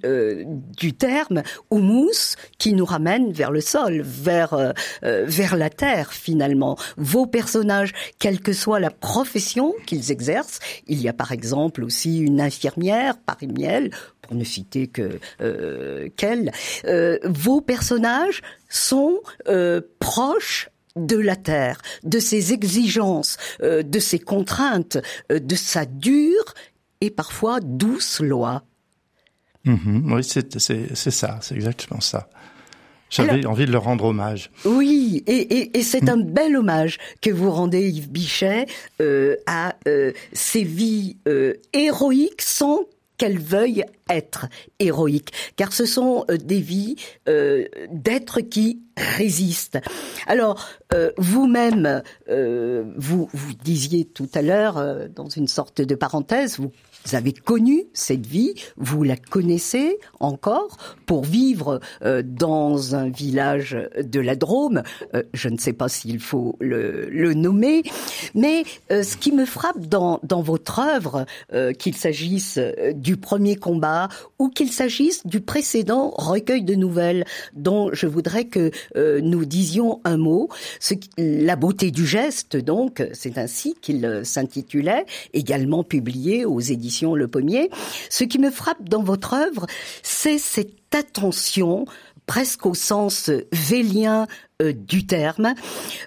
du 0.77 0.93
terme, 0.93 1.41
humus, 1.71 2.35
qui 2.59 2.73
nous 2.73 2.85
ramène 2.85 3.31
vers 3.31 3.49
le 3.49 3.61
sol, 3.61 4.01
vers 4.03 4.73
vers 5.01 5.55
la 5.55 5.69
terre 5.69 6.13
finalement. 6.13 6.77
Vos 6.97 7.25
personnages, 7.25 7.93
quelle 8.19 8.41
que 8.41 8.53
soit 8.53 8.79
la 8.79 8.91
profession 8.91 9.73
qu'ils 9.85 10.11
exercent, 10.11 10.59
il 10.87 11.01
y 11.01 11.07
a 11.07 11.13
par 11.13 11.31
exemple 11.31 11.83
aussi 11.83 12.19
une 12.19 12.41
infirmière, 12.41 13.17
Paris-Miel, 13.17 13.89
pour 14.21 14.35
ne 14.35 14.43
citer 14.43 14.87
que 14.87 15.19
qu'elle. 16.17 16.51
vos 17.23 17.61
personnages 17.61 18.41
sont 18.69 19.19
proches 19.99 20.69
de 20.95 21.17
la 21.17 21.35
terre, 21.35 21.81
de 22.03 22.19
ses 22.19 22.53
exigences, 22.53 23.37
euh, 23.61 23.83
de 23.83 23.99
ses 23.99 24.19
contraintes, 24.19 24.97
euh, 25.31 25.39
de 25.39 25.55
sa 25.55 25.85
dure 25.85 26.53
et 27.01 27.09
parfois 27.09 27.59
douce 27.61 28.19
loi. 28.19 28.63
Mm-hmm. 29.65 30.13
oui, 30.13 30.23
c'est 30.23 31.11
ça, 31.11 31.39
c'est 31.41 31.55
exactement 31.55 32.01
ça. 32.01 32.29
J'avais 33.09 33.45
envie 33.45 33.67
de 33.67 33.71
leur 33.71 33.83
rendre 33.83 34.05
hommage. 34.05 34.49
Oui, 34.65 35.23
et, 35.27 35.83
c'est 35.83 36.09
un 36.09 36.17
bel 36.17 36.57
hommage 36.57 36.97
que 37.21 37.29
vous 37.29 37.51
rendez, 37.51 37.87
Yves 37.87 38.09
Bichet, 38.09 38.65
euh, 39.01 39.35
à 39.45 39.75
ces 40.33 40.63
vies 40.63 41.17
héroïques 41.73 42.41
sans 42.41 42.87
qu'elles 43.17 43.39
veuillent 43.39 43.85
être 44.09 44.47
héroïques, 44.79 45.31
car 45.55 45.73
ce 45.73 45.85
sont 45.85 46.25
euh, 46.29 46.37
des 46.37 46.59
vies 46.59 46.95
euh, 47.29 47.65
d'êtres 47.91 48.41
qui 48.41 48.81
résistent. 48.97 49.79
Alors, 50.27 50.67
euh, 50.93 51.11
vous-même, 51.17 52.03
vous, 52.27 53.29
vous 53.33 53.53
disiez 53.63 54.05
tout 54.05 54.29
à 54.33 54.41
l'heure, 54.41 55.09
dans 55.09 55.29
une 55.29 55.47
sorte 55.47 55.81
de 55.81 55.95
parenthèse, 55.95 56.59
vous 56.59 56.71
vous 57.05 57.15
avez 57.15 57.33
connu 57.33 57.83
cette 57.93 58.25
vie, 58.25 58.53
vous 58.77 59.03
la 59.03 59.17
connaissez 59.17 59.97
encore 60.19 60.77
pour 61.05 61.23
vivre 61.23 61.79
euh, 62.03 62.23
dans 62.25 62.95
un 62.95 63.09
village 63.09 63.77
de 64.01 64.19
la 64.19 64.35
Drôme. 64.35 64.83
Euh, 65.13 65.23
je 65.33 65.49
ne 65.49 65.57
sais 65.57 65.73
pas 65.73 65.89
s'il 65.89 66.19
faut 66.19 66.55
le, 66.59 67.33
nommer, 67.33 67.83
mais 68.35 68.63
euh, 68.91 69.03
ce 69.03 69.17
qui 69.17 69.31
me 69.31 69.45
frappe 69.45 69.87
dans, 69.87 70.19
votre 70.29 70.79
œuvre, 70.79 71.25
qu'il 71.79 71.95
s'agisse 71.95 72.59
du 72.95 73.17
premier 73.17 73.55
combat 73.55 74.09
ou 74.39 74.49
qu'il 74.49 74.71
s'agisse 74.71 75.25
du 75.25 75.41
précédent 75.41 76.11
recueil 76.15 76.63
de 76.63 76.75
nouvelles, 76.75 77.25
dont 77.53 77.89
je 77.93 78.07
voudrais 78.07 78.45
que 78.45 78.71
nous 78.95 79.45
disions 79.45 80.01
un 80.03 80.17
mot, 80.17 80.49
la 81.17 81.55
beauté 81.55 81.91
du 81.91 82.05
geste, 82.05 82.57
donc, 82.57 83.07
c'est 83.13 83.37
ainsi 83.37 83.75
qu'il 83.81 84.21
s'intitulait, 84.23 85.05
également 85.33 85.83
publié 85.83 86.45
aux 86.45 86.59
éditions 86.59 86.92
le 87.01 87.27
Pommier. 87.27 87.69
Ce 88.09 88.23
qui 88.23 88.39
me 88.39 88.51
frappe 88.51 88.87
dans 88.87 89.03
votre 89.03 89.33
œuvre, 89.33 89.65
c'est 90.01 90.37
cette 90.37 90.93
attention 90.93 91.85
presque 92.25 92.65
au 92.65 92.73
sens 92.73 93.29
vélien 93.51 94.27
euh, 94.63 94.73
du 94.73 95.05
terme, 95.05 95.53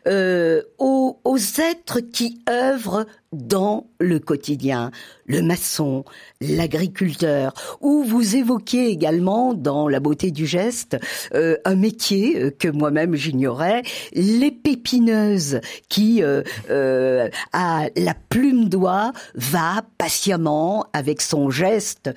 euh, 0.07 0.63
aux, 0.79 1.17
êtres 1.59 2.01
qui 2.01 2.41
œuvrent 2.49 3.07
dans 3.33 3.87
le 4.01 4.19
quotidien, 4.19 4.91
le 5.27 5.43
maçon, 5.43 6.05
l'agriculteur, 6.41 7.53
ou 7.81 8.03
vous 8.03 8.37
évoquiez 8.37 8.89
également 8.89 9.53
dans 9.55 9.89
la 9.89 10.01
beauté 10.01 10.31
du 10.31 10.47
geste 10.47 10.97
euh, 11.35 11.57
un 11.65 11.77
métier 11.77 12.53
que 12.53 12.69
moi-même 12.69 13.15
j'ignorais, 13.15 13.83
l'épépineuse 14.13 15.61
qui 15.89 16.23
à 16.23 17.89
la 17.97 18.15
plume 18.29 18.69
d'oie 18.69 19.13
va 19.35 19.85
patiemment 19.99 20.87
avec 20.93 21.21
son 21.21 21.51
geste 21.51 22.11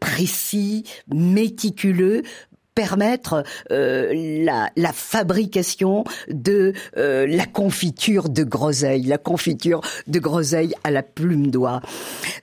précis, 0.00 0.84
méticuleux 1.12 2.22
permettre 2.74 3.44
euh, 3.70 4.12
la, 4.44 4.70
la, 4.76 4.92
fabrication 4.92 6.04
de 6.28 6.72
euh, 6.96 7.26
la 7.26 7.46
confiture 7.46 8.28
de 8.28 8.44
groseille, 8.44 9.02
la 9.02 9.18
confiture 9.18 9.80
de 10.06 10.18
groseille 10.18 10.74
à 10.84 10.90
la 10.90 11.02
plume 11.02 11.50
d'oie. 11.50 11.80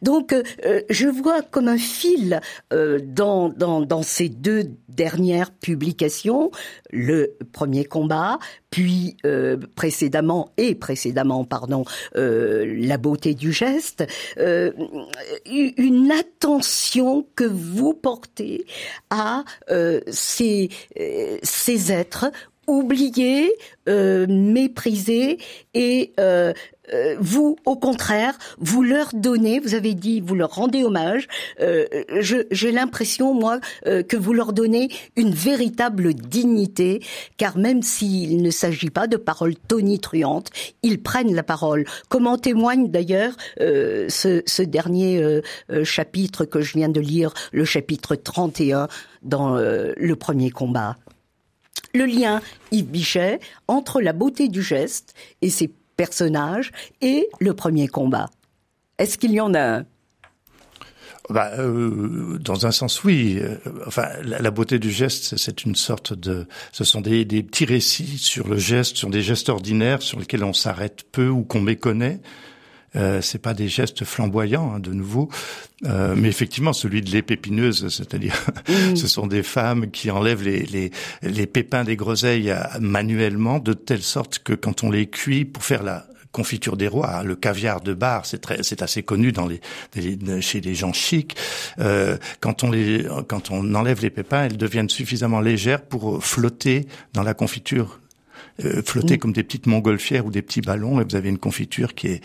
Donc, 0.02 0.34
euh, 0.34 0.82
je 0.90 1.08
vois 1.08 1.42
comme 1.42 1.68
un 1.68 1.78
fil 1.78 2.42
dans, 2.72 3.50
dans, 3.50 3.82
dans 3.82 4.04
ces 4.04 4.30
deux 4.30 4.64
dernières 4.88 5.52
publications, 5.52 6.52
le 6.92 7.38
premier 7.54 7.86
combat, 7.86 8.40
puis 8.70 9.18
euh, 9.26 9.58
précédemment 9.76 10.52
et 10.58 10.76
précédemment 10.76 11.44
pardon 11.44 11.86
euh, 12.16 12.66
la 12.78 12.98
beauté 12.98 13.34
du 13.34 13.52
geste 13.52 14.06
euh, 14.38 14.72
une 15.46 16.12
attention 16.12 17.26
que 17.36 17.46
vous 17.46 17.94
portez 17.94 18.66
à 19.10 19.44
ces 20.20 20.70
ces 21.44 21.92
êtres 21.92 22.32
oubliés, 22.68 23.52
méprisés 24.28 25.40
et 25.74 26.14
euh, 26.20 26.54
vous, 27.20 27.58
au 27.66 27.76
contraire, 27.76 28.38
vous 28.58 28.84
leur 28.84 29.10
donnez, 29.14 29.60
vous 29.60 29.76
avez 29.76 29.94
dit, 29.94 30.22
vous 30.22 30.36
leur 30.36 30.56
rendez 30.56 30.84
hommage. 30.84 31.28
Euh, 31.60 31.86
J'ai 32.52 32.72
l'impression, 32.72 33.34
moi, 33.34 33.60
euh, 33.86 34.04
que 34.04 34.18
vous 34.18 34.34
leur 34.34 34.54
donnez 34.54 34.90
une 35.16 35.34
véritable 35.34 36.14
dignité, 36.14 37.02
car 37.38 37.58
même 37.58 37.82
s'il 37.82 38.42
ne 38.42 38.52
s'agit 38.52 38.90
pas 38.90 39.08
de 39.08 39.18
paroles 39.18 39.56
tonitruantes, 39.56 40.50
ils 40.84 41.02
prennent 41.02 41.36
la 41.36 41.44
parole. 41.44 41.86
Comment 42.10 42.38
témoigne 42.38 42.90
d'ailleurs 42.90 43.34
euh, 43.60 44.08
ce, 44.10 44.42
ce, 44.46 44.62
dernier 44.62 45.42
chapitre 45.84 46.46
que 46.46 46.62
je 46.62 46.74
viens 46.74 46.90
de 46.90 47.00
lire, 47.00 47.34
le 47.52 47.66
chapitre 47.66 48.16
31 48.16 48.88
dans 49.24 49.56
le 49.56 50.14
premier 50.14 50.52
combat 50.52 50.96
le 51.96 52.06
lien, 52.06 52.42
Yves 52.72 52.86
Bichet, 52.86 53.40
entre 53.68 54.00
la 54.00 54.14
beauté 54.14 54.48
du 54.48 54.62
geste 54.62 55.16
et 55.42 55.50
ses 55.50 55.72
personnage 56.00 56.72
et 57.02 57.28
le 57.42 57.54
premier 57.54 57.90
combat. 57.90 58.30
Est-ce 59.00 59.18
qu'il 59.18 59.34
y 59.34 59.42
en 59.42 59.54
a 59.54 59.80
un? 59.80 59.86
Bah, 61.30 61.52
euh, 61.60 62.38
dans 62.40 62.66
un 62.66 62.72
sens, 62.72 63.04
oui. 63.04 63.38
Euh, 63.42 63.58
enfin, 63.86 64.08
la, 64.24 64.50
beauté 64.50 64.80
du 64.80 64.92
geste, 64.92 65.36
c'est 65.36 65.66
une 65.66 65.76
sorte 65.76 66.14
de, 66.14 66.48
ce 66.72 66.86
sont 66.86 67.02
des, 67.02 67.26
des, 67.26 67.44
petits 67.44 67.66
récits 67.66 68.18
sur 68.18 68.48
le 68.48 68.56
geste, 68.56 68.96
sur 68.96 69.10
des 69.10 69.22
gestes 69.22 69.50
ordinaires 69.50 70.02
sur 70.02 70.20
lesquels 70.20 70.46
on 70.46 70.54
s'arrête 70.54 71.04
peu 71.12 71.28
ou 71.28 71.44
qu'on 71.44 71.60
méconnaît. 71.60 72.22
Euh, 72.96 73.22
c'est 73.22 73.42
pas 73.42 73.54
des 73.54 73.68
gestes 73.68 74.04
flamboyants, 74.04 74.74
hein, 74.76 74.80
de 74.80 74.92
nouveau, 74.92 75.30
euh, 75.86 76.16
mais 76.18 76.28
effectivement 76.28 76.74
celui 76.74 77.02
de 77.02 77.12
l'épépineuse, 77.12 77.88
c'est-à-dire 77.90 78.36
mmh. 78.68 78.96
ce 78.96 79.08
sont 79.08 79.28
des 79.28 79.44
femmes 79.44 79.92
qui 79.92 80.10
enlèvent 80.10 80.44
les, 80.44 80.66
les, 80.66 80.92
les 81.22 81.48
pépins 81.48 81.84
des 81.84 81.96
groseilles 81.96 82.54
manuellement, 82.80 83.60
de 83.60 83.74
telle 83.74 84.02
sorte 84.02 84.40
que 84.40 84.54
quand 84.54 84.84
on 84.84 84.90
les 84.90 85.08
cuit 85.08 85.46
pour 85.46 85.64
faire 85.64 85.84
la 85.84 86.08
confiture 86.32 86.78
des 86.78 86.88
rois, 86.88 87.18
hein, 87.18 87.24
le 87.24 87.36
caviar 87.36 87.82
de 87.82 87.94
bar, 87.94 88.26
c'est 88.26 88.40
très, 88.40 88.64
c'est 88.64 88.82
assez 88.82 89.04
connu 89.04 89.32
dans 89.32 89.48
les, 89.48 89.62
chez 90.42 90.62
les 90.62 90.76
gens 90.76 90.94
chics. 90.94 91.36
Euh, 91.80 92.18
quand 92.40 92.64
on 92.64 92.72
les, 92.72 93.06
quand 93.28 93.52
on 93.52 93.74
enlève 93.74 94.02
les 94.02 94.10
pépins, 94.10 94.46
elles 94.46 94.58
deviennent 94.58 94.90
suffisamment 94.90 95.42
légères 95.42 95.82
pour 95.82 96.24
flotter 96.24 96.88
dans 97.14 97.24
la 97.24 97.34
confiture 97.34 97.99
euh, 98.64 98.82
flotter 98.84 99.16
mm. 99.16 99.20
comme 99.20 99.34
des 99.34 99.44
petites 99.44 99.68
montgolfières 99.68 100.26
ou 100.26 100.32
des 100.32 100.42
petits 100.42 100.62
ballons, 100.62 101.00
et 101.02 101.04
vous 101.04 101.16
avez 101.16 101.30
une 101.30 101.38
confiture 101.38 101.96
qui 101.96 102.08
est 102.08 102.22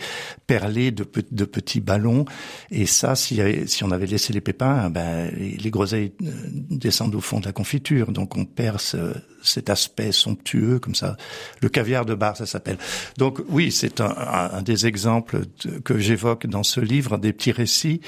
perlée 0.47 0.91
de, 0.91 1.05
de 1.31 1.45
petits 1.45 1.81
ballons. 1.81 2.25
Et 2.71 2.85
ça, 2.85 3.15
si, 3.15 3.39
si 3.67 3.83
on 3.83 3.91
avait 3.91 4.07
laissé 4.07 4.33
les 4.33 4.41
pépins, 4.41 4.89
ben, 4.89 5.31
les, 5.35 5.69
groseilles 5.69 6.13
euh, 6.23 6.31
descendent 6.69 7.15
au 7.15 7.21
fond 7.21 7.39
de 7.39 7.45
la 7.45 7.51
confiture. 7.51 8.11
Donc 8.11 8.37
on 8.37 8.45
perd 8.45 8.81
cet 9.43 9.69
aspect 9.69 10.11
somptueux 10.11 10.79
comme 10.79 10.95
ça. 10.95 11.17
Le 11.61 11.69
caviar 11.69 12.05
de 12.05 12.15
bar, 12.15 12.35
ça 12.35 12.45
s'appelle. 12.45 12.77
Donc 13.17 13.41
oui, 13.49 13.71
c'est 13.71 14.01
un, 14.01 14.15
un, 14.53 14.61
des 14.61 14.87
exemples 14.87 15.41
que 15.83 15.97
j'évoque 15.99 16.47
dans 16.47 16.63
ce 16.63 16.79
livre, 16.79 17.17
des 17.17 17.33
petits 17.33 17.51
récits, 17.51 18.01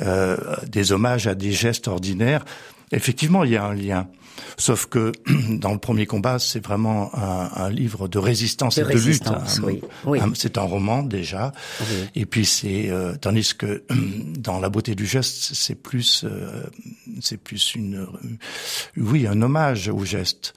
euh, 0.00 0.36
des 0.66 0.92
hommages 0.92 1.26
à 1.26 1.34
des 1.34 1.52
gestes 1.52 1.88
ordinaires. 1.88 2.44
Effectivement, 2.92 3.44
il 3.44 3.52
y 3.52 3.56
a 3.56 3.64
un 3.64 3.74
lien. 3.74 4.08
Sauf 4.56 4.86
que 4.86 5.12
dans 5.50 5.72
le 5.72 5.78
premier 5.78 6.06
combat, 6.06 6.38
c'est 6.38 6.64
vraiment 6.64 7.10
un, 7.14 7.70
livre 7.70 8.08
de 8.08 8.18
résistance 8.18 8.78
et 8.78 8.82
de 8.82 8.98
lutte. 8.98 9.26
Hein. 9.28 9.44
C'est 10.34 10.58
un 10.58 10.62
roman 10.62 11.02
déjà, 11.02 11.52
et 12.14 12.26
puis 12.26 12.44
c'est 12.44 12.90
euh, 12.90 13.14
tandis 13.20 13.54
que 13.56 13.84
dans 14.38 14.58
la 14.58 14.68
beauté 14.68 14.94
du 14.94 15.06
geste, 15.06 15.54
c'est 15.54 15.74
plus 15.74 16.24
euh, 16.24 16.64
c'est 17.20 17.36
plus 17.36 17.74
une 17.74 18.06
oui 18.96 19.26
un 19.26 19.40
hommage 19.42 19.88
au 19.88 20.04
geste, 20.04 20.54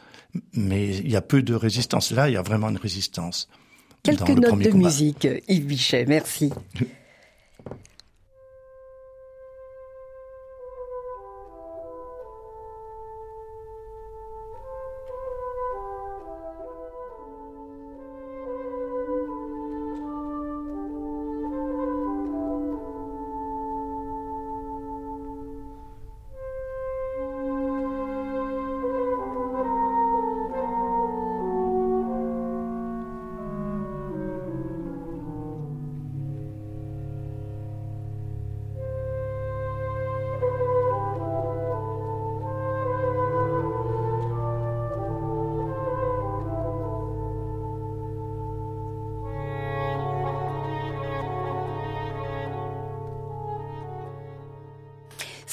mais 0.54 0.98
il 0.98 1.12
y 1.12 1.16
a 1.16 1.22
peu 1.22 1.42
de 1.44 1.54
résistance. 1.54 2.12
Là, 2.12 2.30
il 2.30 2.34
y 2.34 2.38
a 2.38 2.42
vraiment 2.42 2.70
une 2.70 2.78
résistance. 2.78 3.48
Quelques 4.02 4.30
notes 4.30 4.60
de 4.60 4.72
musique, 4.72 5.28
Yves 5.48 5.66
Bichet. 5.66 6.06
Merci. 6.08 6.52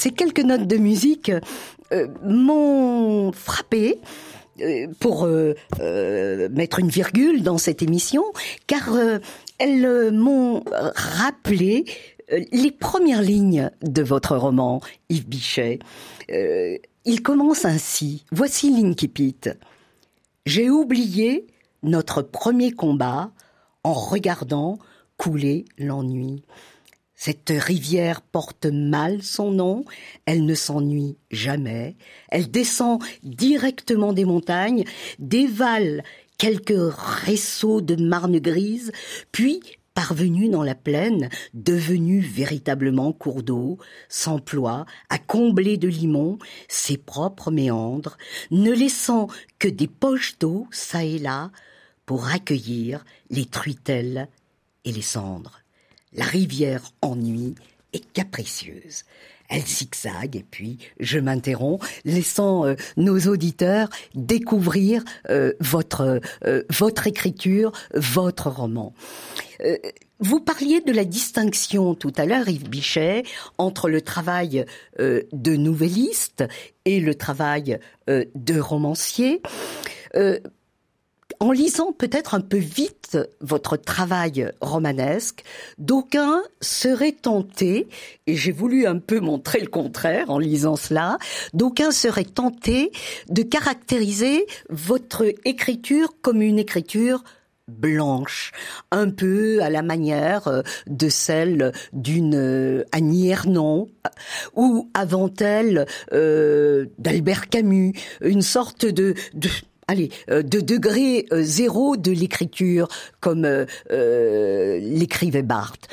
ces 0.00 0.12
quelques 0.12 0.40
notes 0.40 0.66
de 0.66 0.78
musique 0.78 1.30
euh, 1.92 2.09
m'ont 2.25 3.33
frappé 3.33 3.99
euh, 4.62 4.87
pour 4.99 5.25
euh, 5.25 5.54
mettre 6.49 6.78
une 6.78 6.88
virgule 6.88 7.42
dans 7.42 7.59
cette 7.59 7.83
émission, 7.83 8.25
car 8.66 8.97
elles 9.59 10.11
m'ont 10.11 10.64
rappelé 10.95 11.85
les 12.50 12.71
premières 12.71 13.21
lignes 13.21 13.71
de 13.83 14.02
votre 14.02 14.37
roman, 14.37 14.80
Yves 15.11 15.28
Bichet. 15.28 15.80
il 16.30 17.23
commence 17.23 17.66
ainsi. 17.66 18.25
Voici 18.33 18.71
l'Inkipit. 18.71 19.50
J'ai 20.47 20.71
oublié 20.71 21.47
notre 21.83 22.23
premier 22.23 22.73
combat 22.73 23.33
en 23.85 23.92
regardant 23.92 24.78
couler 25.19 25.66
l'ennui. 25.76 26.42
Cette 27.22 27.52
rivière 27.54 28.22
porte 28.22 28.64
mal 28.64 29.22
son 29.22 29.50
nom, 29.50 29.84
elle 30.24 30.46
ne 30.46 30.54
s'ennuie 30.54 31.18
jamais, 31.30 31.94
elle 32.30 32.50
descend 32.50 33.02
directement 33.22 34.14
des 34.14 34.24
montagnes, 34.24 34.84
dévale 35.18 36.02
quelques 36.38 36.94
réseaux 36.94 37.82
de 37.82 37.94
marne 37.96 38.38
grise, 38.38 38.90
puis 39.32 39.60
parvenue 39.92 40.48
dans 40.48 40.62
la 40.62 40.74
plaine, 40.74 41.28
devenue 41.52 42.20
véritablement 42.20 43.12
cours 43.12 43.42
d'eau, 43.42 43.76
s'emploie 44.08 44.86
à 45.10 45.18
combler 45.18 45.76
de 45.76 45.88
limon 45.88 46.38
ses 46.68 46.96
propres 46.96 47.50
méandres, 47.50 48.16
ne 48.50 48.72
laissant 48.72 49.26
que 49.58 49.68
des 49.68 49.88
poches 49.88 50.38
d'eau 50.38 50.68
çà 50.72 51.04
et 51.04 51.18
là 51.18 51.50
pour 52.06 52.28
accueillir 52.28 53.04
les 53.28 53.44
truitelles 53.44 54.28
et 54.86 54.92
les 54.92 55.02
cendres. 55.02 55.59
La 56.12 56.24
rivière 56.24 56.92
ennui 57.02 57.54
est 57.92 58.12
capricieuse. 58.12 59.04
Elle 59.48 59.66
zigzague 59.66 60.36
et 60.36 60.44
puis 60.48 60.78
je 61.00 61.18
m'interromps, 61.18 61.84
laissant 62.04 62.64
euh, 62.64 62.74
nos 62.96 63.18
auditeurs 63.26 63.88
découvrir 64.14 65.02
euh, 65.28 65.52
votre 65.60 66.20
euh, 66.46 66.62
votre 66.70 67.08
écriture, 67.08 67.72
votre 67.94 68.48
roman. 68.48 68.94
vous 70.20 70.40
parliez 70.40 70.80
de 70.80 70.92
la 70.92 71.04
distinction 71.04 71.94
tout 71.94 72.12
à 72.16 72.26
l'heure, 72.26 72.48
Yves 72.48 72.68
Bichet, 72.68 73.24
entre 73.58 73.88
le 73.88 74.00
travail 74.00 74.64
de 74.98 75.56
nouvelliste 75.56 76.44
et 76.84 77.00
le 77.00 77.14
travail 77.14 77.78
de 78.06 78.60
romancier 78.60 79.42
en 81.40 81.52
lisant 81.52 81.92
peut-être 81.92 82.35
un 82.35 82.40
peu 82.40 82.59
vite 82.59 83.18
votre 83.40 83.76
travail 83.76 84.52
romanesque, 84.61 85.42
d'aucuns 85.78 86.42
seraient 86.61 87.12
tentés, 87.12 87.88
et 88.26 88.37
j'ai 88.37 88.52
voulu 88.52 88.87
un 88.87 88.99
peu 88.99 89.20
montrer 89.20 89.61
le 89.61 89.68
contraire 89.68 90.30
en 90.30 90.38
lisant 90.38 90.76
cela, 90.76 91.18
d'aucuns 91.54 91.92
seraient 91.92 92.25
tentés 92.25 92.92
de 93.30 93.42
caractériser 93.42 94.47
votre 94.68 95.25
écriture 95.44 96.12
comme 96.20 96.42
une 96.42 96.59
écriture 96.59 97.25
blanche, 97.70 98.52
un 98.90 99.11
peu 99.11 99.62
à 99.62 99.70
la 99.70 99.82
manière 99.82 100.49
euh, 100.49 100.62
de 100.88 101.09
celle 101.09 101.73
d'une 101.92 102.35
euh, 102.35 102.85
Annie 102.92 103.28
Ernaux 103.28 103.88
ou 104.56 104.90
avant 104.92 105.30
elle 105.40 105.87
euh, 106.12 106.87
d'Albert 106.99 107.49
Camus, 107.49 107.94
une 108.20 108.42
sorte 108.42 108.85
de, 108.85 109.14
de 109.35 109.49
allez, 109.90 110.11
euh, 110.30 110.42
de 110.42 110.61
degré 110.61 111.26
euh, 111.32 111.42
zéro 111.42 111.97
de 111.97 112.12
l'écriture, 112.12 112.88
comme 113.19 113.45
euh, 113.45 114.78
l'écrivait 114.80 115.43
Barthes. 115.43 115.88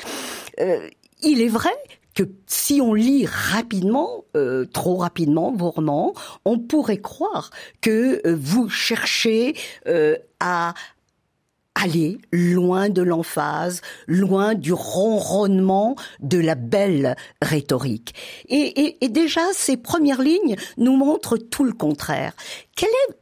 il 1.22 1.42
est 1.42 1.48
vrai 1.48 1.74
que 2.14 2.22
si 2.46 2.80
on 2.80 2.94
lit 2.94 3.26
rapidement, 3.26 4.24
trop 4.72 4.96
rapidement 4.96 5.52
vos 5.52 5.70
romans, 5.70 6.14
on 6.44 6.58
pourrait 6.58 6.98
croire 6.98 7.50
que 7.80 8.20
vous 8.34 8.68
cherchez 8.68 9.54
à 10.40 10.74
aller 11.76 12.18
loin 12.32 12.88
de 12.88 13.02
l'emphase, 13.02 13.82
loin 14.08 14.54
du 14.54 14.72
ronronnement 14.72 15.94
de 16.18 16.38
la 16.38 16.56
belle 16.56 17.14
rhétorique. 17.40 18.14
Et, 18.48 18.96
et, 19.00 19.08
déjà, 19.08 19.42
ces 19.52 19.76
premières 19.76 20.22
lignes 20.22 20.56
nous 20.76 20.96
montrent 20.96 21.36
tout 21.36 21.64
le 21.64 21.72
contraire. 21.72 22.32
Quelle 22.74 22.88
est 22.88 23.14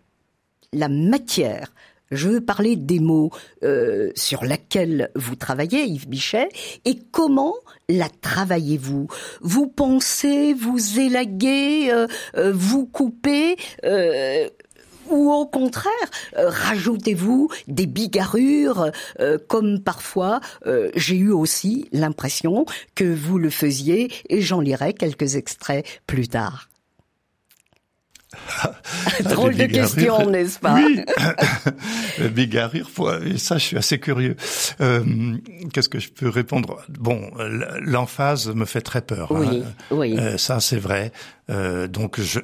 la 0.77 0.89
matière. 0.89 1.73
Je 2.13 2.29
veux 2.29 2.41
parler 2.41 2.77
des 2.77 3.01
mots 3.01 3.31
euh, 3.65 4.13
sur 4.15 4.45
lesquels 4.45 5.11
vous 5.17 5.35
travaillez, 5.35 5.85
Yves 5.85 6.09
Bichet, 6.09 6.49
et 6.85 6.99
comment 7.11 7.55
la 7.89 8.09
travaillez-vous? 8.09 9.09
Vous 9.41 9.67
pensez, 9.67 10.55
vous 10.55 11.01
élaguez, 11.01 11.91
euh, 11.91 12.07
euh, 12.37 12.53
vous 12.55 12.87
coupez 12.87 13.57
ou 15.09 15.31
au 15.31 15.47
contraire, 15.47 15.93
rajoutez-vous 16.37 17.49
des 17.69 17.87
bigarrures, 17.87 18.91
comme 19.47 19.81
parfois 19.81 20.41
j'ai 20.97 21.15
eu 21.15 21.31
aussi 21.31 21.89
l'impression 21.93 22.67
que 22.97 23.05
vous 23.05 23.39
le 23.39 23.51
faisiez, 23.51 24.11
et 24.29 24.41
j'en 24.43 24.61
lirai 24.61 24.95
quelques 24.95 25.37
extraits 25.37 25.87
plus 26.09 26.27
tard. 26.27 26.69
Drôle 29.25 29.57
de 29.57 29.67
question, 29.67 30.31
n'est-ce 30.31 30.59
pas 30.59 30.75
Oui, 30.75 31.01
bigarrure, 32.31 32.89
et 33.25 33.39
ça 33.39 33.59
je 33.59 33.65
suis 33.65 33.77
assez 33.77 33.99
curieux. 33.99 34.37
Euh, 34.81 35.37
Qu'est-ce 35.73 35.89
que 35.89 35.99
je 35.99 36.11
peux 36.11 36.29
répondre? 36.29 36.83
Bon, 36.89 37.31
l'emphase 37.81 38.49
me 38.49 38.65
fait 38.65 38.81
très 38.81 39.03
peur. 39.03 39.31
Oui, 39.33 39.63
hein. 39.65 39.73
oui. 39.91 40.17
Euh, 40.19 40.39
ça 40.39 40.61
c'est 40.61 40.79
vrai. 40.79 41.13
Euh, 41.51 41.87
donc 41.87 42.21
je, 42.21 42.41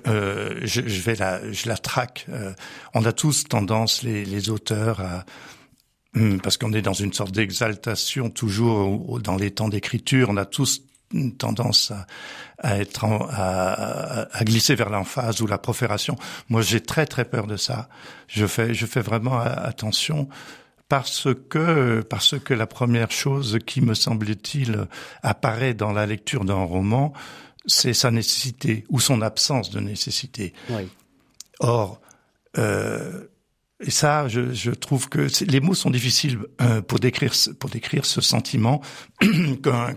je, 0.63 0.81
je, 0.87 1.03
vais 1.03 1.17
la, 1.17 1.41
je 1.53 1.69
la 1.69 1.77
traque. 1.77 2.27
On 2.95 3.05
a 3.05 3.13
tous 3.13 3.45
tendance, 3.45 4.03
les, 4.03 4.25
les 4.25 4.51
auteurs, 4.51 5.01
à 5.01 5.25
hum, 6.17 6.41
parce 6.41 6.57
qu'on 6.57 6.73
est 6.73 6.83
dans 6.83 6.93
une 6.93 7.13
sorte 7.13 7.33
d'exaltation 7.33 8.31
toujours 8.31 9.21
dans 9.21 9.37
les 9.37 9.51
temps 9.51 9.69
d'écriture, 9.69 10.29
on 10.31 10.37
a 10.37 10.45
tous 10.45 10.83
tendance 11.39 11.91
à, 11.91 12.07
à 12.59 12.79
être 12.79 13.05
à, 13.05 14.37
à, 14.37 14.45
glisser 14.45 14.75
vers 14.75 14.91
l'emphase 14.91 15.41
ou 15.41 15.47
la 15.47 15.59
profération. 15.59 16.17
Moi, 16.49 16.63
j'ai 16.63 16.81
très 16.81 17.07
très 17.07 17.25
peur 17.25 17.47
de 17.47 17.57
ça. 17.57 17.89
Je 18.29 18.47
fais 18.47 18.75
je 18.75 18.87
fais 18.87 19.01
vraiment 19.01 19.39
attention 19.39 20.29
parce 20.89 21.29
que 21.49 22.01
parce 22.03 22.39
que 22.39 22.55
la 22.55 22.67
première 22.67 23.11
chose 23.11 23.59
qui 23.67 23.81
me 23.81 23.95
semble-t-il 23.95 24.87
apparaît 25.23 25.75
dans 25.75 25.93
la 25.93 26.07
lecture 26.07 26.45
d'un 26.45 26.65
roman, 26.65 27.13
c'est 27.67 27.95
sa 27.95 28.11
nécessité 28.11 28.85
ou 28.89 29.01
son 29.01 29.23
absence 29.23 29.71
de 29.71 29.81
nécessité. 29.81 30.53
Oui. 30.71 30.89
Or, 31.61 32.01
euh, 32.59 33.27
et 33.83 33.91
ça, 33.91 34.29
je, 34.29 34.53
je, 34.53 34.71
trouve 34.71 35.09
que 35.09 35.27
les 35.45 35.61
mots 35.61 35.75
sont 35.75 35.91
difficiles 35.91 36.39
euh, 36.61 36.81
pour 36.81 36.99
décrire 36.99 37.33
pour 37.59 37.71
décrire 37.71 38.05
ce 38.05 38.21
sentiment 38.21 38.81
qu'un 39.63 39.95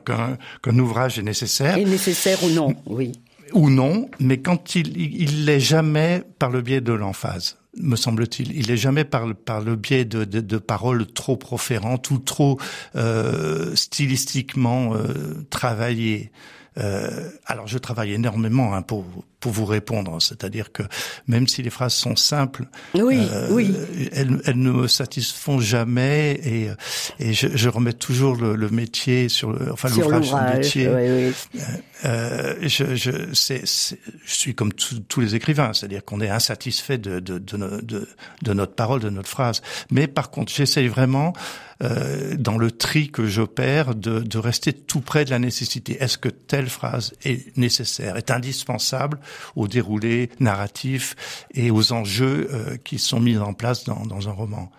qu'un 0.61 0.79
ouvrage 0.79 1.19
est 1.19 1.23
nécessaire. 1.23 1.77
Est 1.77 1.85
nécessaire 1.85 2.43
ou 2.43 2.49
non, 2.49 2.75
oui. 2.85 3.13
Ou 3.53 3.69
non, 3.69 4.09
mais 4.19 4.39
quand 4.39 4.75
il 4.75 4.97
il 4.97 5.45
l'est 5.45 5.59
jamais 5.59 6.23
par 6.39 6.49
le 6.49 6.61
biais 6.61 6.81
de 6.81 6.93
l'emphase 6.93 7.57
me 7.77 7.95
semble-t-il. 7.95 8.55
Il 8.55 8.71
est 8.71 8.77
jamais 8.77 9.03
par 9.03 9.27
le, 9.27 9.33
par 9.33 9.61
le 9.61 9.75
biais 9.75 10.05
de, 10.05 10.23
de, 10.23 10.39
de 10.39 10.57
paroles 10.57 11.05
trop 11.07 11.37
proférantes 11.37 12.09
ou 12.11 12.19
trop 12.19 12.59
euh, 12.95 13.75
stylistiquement 13.75 14.95
euh, 14.95 15.45
travaillées. 15.49 16.31
Euh, 16.77 17.29
alors 17.45 17.67
je 17.67 17.77
travaille 17.77 18.13
énormément 18.13 18.73
hein, 18.75 18.81
pour 18.81 19.05
pour 19.45 19.51
vous 19.51 19.65
répondre, 19.65 20.19
c'est-à-dire 20.21 20.71
que 20.71 20.81
même 21.27 21.47
si 21.47 21.61
les 21.61 21.69
phrases 21.69 21.93
sont 21.93 22.15
simples, 22.15 22.65
oui, 22.95 23.27
euh, 23.31 23.47
oui. 23.51 23.75
Elles, 24.11 24.41
elles, 24.43 24.57
ne 24.57 24.71
me 24.71 24.87
satisfont 24.87 25.59
jamais 25.59 26.31
et, 26.43 26.69
et 27.19 27.33
je, 27.33 27.49
je 27.53 27.69
remets 27.69 27.93
toujours 27.93 28.37
le, 28.37 28.55
le, 28.55 28.69
métier 28.69 29.29
sur 29.29 29.51
le, 29.51 29.71
enfin 29.71 29.89
l'ouvrage 29.89 30.25
sur 30.25 30.41
métier. 30.41 30.87
Oui, 30.87 31.27
oui. 31.53 31.61
Euh, 32.05 32.05
euh, 32.05 32.55
je, 32.63 32.95
je, 32.95 33.11
c'est, 33.33 33.61
je 33.65 34.33
suis 34.33 34.55
comme 34.55 34.73
tous 34.73 35.21
les 35.21 35.35
écrivains, 35.35 35.73
c'est-à-dire 35.73 36.03
qu'on 36.03 36.21
est 36.21 36.29
insatisfait 36.29 36.97
de 36.97 37.19
de, 37.19 37.37
de, 37.37 37.57
de, 37.81 38.07
de, 38.41 38.53
notre 38.53 38.73
parole, 38.73 38.99
de 38.99 39.11
notre 39.11 39.29
phrase. 39.29 39.61
Mais 39.91 40.07
par 40.07 40.31
contre, 40.31 40.51
j'essaye 40.51 40.87
vraiment 40.87 41.33
euh, 41.83 42.35
dans 42.37 42.57
le 42.57 42.71
tri 42.71 43.09
que 43.09 43.25
j'opère 43.25 43.95
de, 43.95 44.19
de 44.19 44.37
rester 44.37 44.71
tout 44.73 45.01
près 45.01 45.25
de 45.25 45.29
la 45.29 45.39
nécessité. 45.39 45.97
Est-ce 45.99 46.17
que 46.17 46.29
telle 46.29 46.69
phrase 46.69 47.13
est 47.23 47.55
nécessaire, 47.57 48.15
est 48.15 48.31
indispensable 48.31 49.19
au 49.55 49.67
déroulé 49.67 50.29
narratif 50.39 51.15
et 51.53 51.71
aux 51.71 51.91
enjeux 51.91 52.47
euh, 52.51 52.77
qui 52.83 52.97
sont 52.97 53.19
mis 53.19 53.37
en 53.37 53.53
place 53.53 53.83
dans, 53.83 54.05
dans 54.05 54.29
un 54.29 54.31
roman? 54.31 54.71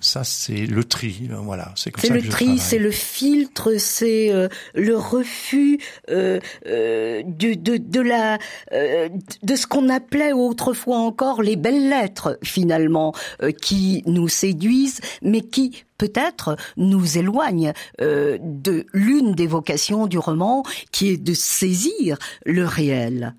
Ça, 0.00 0.22
c'est 0.22 0.66
le 0.66 0.84
tri. 0.84 1.28
Voilà, 1.42 1.72
c'est 1.74 1.90
comme 1.90 2.04
ça 2.04 2.14
le 2.14 2.22
tri, 2.22 2.58
c'est 2.58 2.78
le 2.78 2.90
filtre, 2.90 3.74
c'est 3.78 4.32
euh, 4.32 4.48
le 4.74 4.96
refus 4.96 5.78
euh, 6.10 6.38
euh, 6.66 7.22
de, 7.24 7.54
de, 7.54 7.78
de, 7.78 8.00
la 8.00 8.38
euh, 8.72 9.08
de 9.42 9.56
ce 9.56 9.66
qu'on 9.66 9.88
appelait 9.88 10.32
autrefois 10.32 10.98
encore 10.98 11.42
les 11.42 11.56
belles 11.56 11.88
lettres, 11.88 12.38
finalement, 12.44 13.12
euh, 13.42 13.50
qui 13.50 14.04
nous 14.06 14.28
séduisent, 14.28 15.00
mais 15.22 15.40
qui 15.40 15.84
peut-être 15.96 16.56
nous 16.76 17.18
éloignent 17.18 17.72
de 17.98 18.86
l'une 18.92 19.34
des 19.34 19.48
vocations 19.48 20.06
du 20.06 20.18
roman, 20.18 20.62
qui 20.92 21.08
est 21.08 21.16
de 21.16 21.34
saisir 21.34 22.18
le 22.44 22.64
réel 22.64 23.34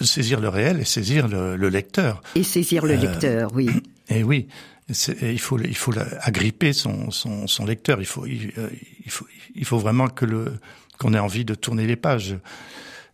saisir 0.00 0.40
le 0.40 0.48
réel 0.48 0.80
et 0.80 0.84
saisir 0.84 1.28
le, 1.28 1.54
le 1.54 1.68
lecteur. 1.68 2.22
Et 2.34 2.42
saisir 2.42 2.84
le 2.84 2.96
lecteur, 2.96 3.50
oui. 3.54 3.70
Et 4.12 4.22
oui, 4.22 4.46
il 4.88 5.38
faut 5.38 5.58
il 5.58 5.76
faut 5.76 5.92
agripper 6.20 6.72
son, 6.72 7.10
son, 7.10 7.46
son 7.46 7.64
lecteur. 7.64 8.00
Il 8.00 8.06
faut 8.06 8.26
il, 8.26 8.52
euh, 8.58 8.68
il, 9.04 9.10
faut 9.10 9.26
il 9.54 9.64
faut 9.64 9.78
vraiment 9.78 10.08
que 10.08 10.26
le 10.26 10.52
qu'on 10.98 11.14
ait 11.14 11.18
envie 11.18 11.44
de 11.44 11.54
tourner 11.54 11.86
les 11.86 11.96
pages. 11.96 12.36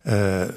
Euh, 0.07 0.49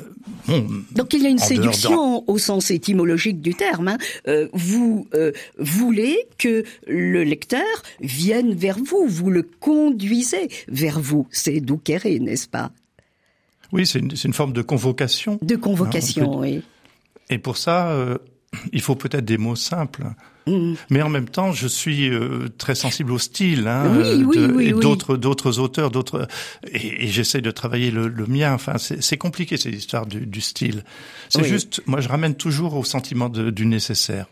bon, 0.46 0.66
Donc 0.92 1.12
il 1.14 1.22
y 1.22 1.26
a 1.26 1.28
une 1.28 1.38
séduction 1.38 2.28
au 2.28 2.38
sens 2.38 2.70
étymologique 2.70 3.40
du 3.40 3.54
terme. 3.54 3.88
Hein. 3.88 3.98
Euh, 4.26 4.48
vous 4.52 5.06
euh, 5.14 5.32
voulez 5.58 6.26
que 6.38 6.64
le 6.86 7.22
lecteur 7.22 7.60
vienne 8.00 8.54
vers 8.54 8.78
vous, 8.78 9.06
vous 9.06 9.30
le 9.30 9.42
conduisez 9.42 10.48
vers 10.68 11.00
vous. 11.00 11.26
C'est 11.30 11.60
Douqueré, 11.60 12.18
n'est-ce 12.18 12.48
pas? 12.48 12.70
Oui, 13.72 13.86
c'est 13.86 14.00
une, 14.00 14.12
une, 14.24 14.32
forme 14.32 14.52
de 14.52 14.62
convocation. 14.62 15.38
De 15.42 15.56
convocation, 15.56 16.38
oui. 16.38 16.62
Et 17.30 17.38
pour 17.38 17.56
ça, 17.56 17.96
il 18.72 18.80
faut 18.80 18.94
peut-être 18.94 19.24
des 19.24 19.38
mots 19.38 19.56
simples. 19.56 20.04
Mm. 20.46 20.74
Mais 20.90 21.02
en 21.02 21.08
même 21.08 21.28
temps, 21.28 21.52
je 21.52 21.66
suis 21.68 22.08
euh, 22.10 22.48
très 22.58 22.74
sensible 22.74 23.12
au 23.12 23.18
style 23.18 23.68
hein, 23.68 24.02
et 24.60 24.72
d'autres 24.72 25.16
d'autres 25.16 25.58
auteurs, 25.58 25.90
d'autres 25.90 26.26
et, 26.72 27.06
j'essaie 27.08 27.40
de 27.40 27.50
travailler 27.50 27.90
le, 27.90 28.08
le 28.08 28.26
mien. 28.26 28.52
Enfin, 28.52 28.74
c'est 28.78 29.16
compliqué 29.16 29.56
ces 29.56 29.70
histoires 29.70 30.06
du, 30.06 30.26
du 30.26 30.40
style. 30.40 30.84
C'est 31.28 31.44
juste, 31.44 31.82
moi, 31.86 32.00
je 32.00 32.08
ramène 32.08 32.34
toujours 32.34 32.74
au 32.74 32.84
sentiment 32.84 33.28
de, 33.28 33.50
du 33.50 33.66
nécessaire 33.66 34.26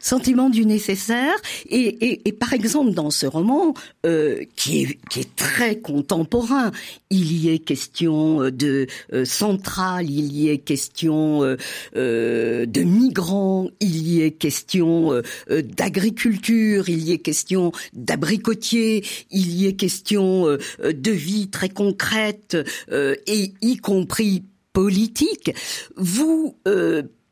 sentiment 0.00 0.50
du 0.50 0.66
nécessaire. 0.66 1.34
Et, 1.68 2.28
et, 2.28 2.32
par 2.32 2.52
exemple, 2.52 2.92
dans 2.92 3.10
ce 3.10 3.26
roman, 3.26 3.74
euh, 4.06 4.44
qui, 4.56 4.82
est, 4.82 4.98
qui 5.10 5.20
est 5.20 5.36
très 5.36 5.78
contemporain, 5.78 6.72
il 7.10 7.32
y 7.32 7.48
est 7.48 7.58
question 7.58 8.42
euh, 8.42 8.50
de 8.50 8.86
euh, 9.12 9.24
centrale, 9.24 10.10
il 10.10 10.32
y 10.32 10.48
est 10.48 10.58
question 10.58 11.42
euh, 11.44 12.66
de 12.66 12.82
migrants, 12.82 13.70
il 13.80 14.08
y 14.08 14.22
est 14.22 14.32
question 14.32 15.22
d'agriculture, 15.50 16.88
il 16.88 17.04
y 17.04 17.12
est 17.12 17.18
question 17.18 17.72
d'abricotiers, 17.92 19.04
il 19.30 19.52
y 19.54 19.66
est 19.66 19.74
question 19.74 20.44
de 20.46 21.10
vie 21.10 21.48
très 21.48 21.68
concrète, 21.68 22.56
et 22.90 23.52
y 23.60 23.76
compris 23.76 24.42
politique. 24.72 25.54
Vous 25.96 26.56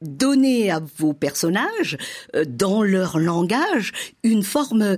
donner 0.02 0.70
à 0.70 0.80
vos 0.98 1.12
personnages, 1.12 1.96
euh, 2.36 2.44
dans 2.46 2.82
leur 2.82 3.18
langage, 3.18 3.92
une 4.22 4.42
forme 4.42 4.96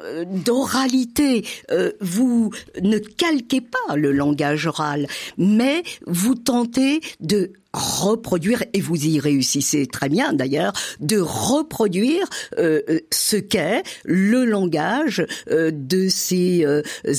euh, 0.00 0.24
d'oralité. 0.24 1.46
Euh, 1.70 1.92
vous 2.00 2.50
ne 2.82 2.98
calquez 2.98 3.60
pas 3.60 3.96
le 3.96 4.12
langage 4.12 4.66
oral, 4.66 5.06
mais 5.38 5.82
vous 6.06 6.34
tentez 6.34 7.00
de 7.20 7.52
reproduire, 7.74 8.62
et 8.72 8.80
vous 8.80 9.06
y 9.06 9.18
réussissez 9.18 9.86
très 9.86 10.08
bien 10.08 10.32
d'ailleurs, 10.32 10.72
de 11.00 11.18
reproduire 11.18 12.26
euh, 12.58 12.80
euh, 12.88 13.00
ce 13.12 13.36
qu'est 13.36 13.82
le 14.04 14.44
langage 14.44 15.26
euh, 15.50 15.70
de 15.72 16.08
ces 16.08 16.64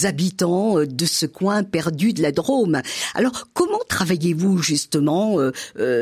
habitants 0.04 0.84
de 0.86 1.06
ce 1.06 1.26
coin 1.26 1.63
perdu 1.63 2.13
de 2.13 2.22
la 2.22 2.32
Drôme. 2.32 2.82
Alors 3.13 3.50
comment 3.54 3.82
travaillez-vous 3.88 4.62
justement 4.62 5.38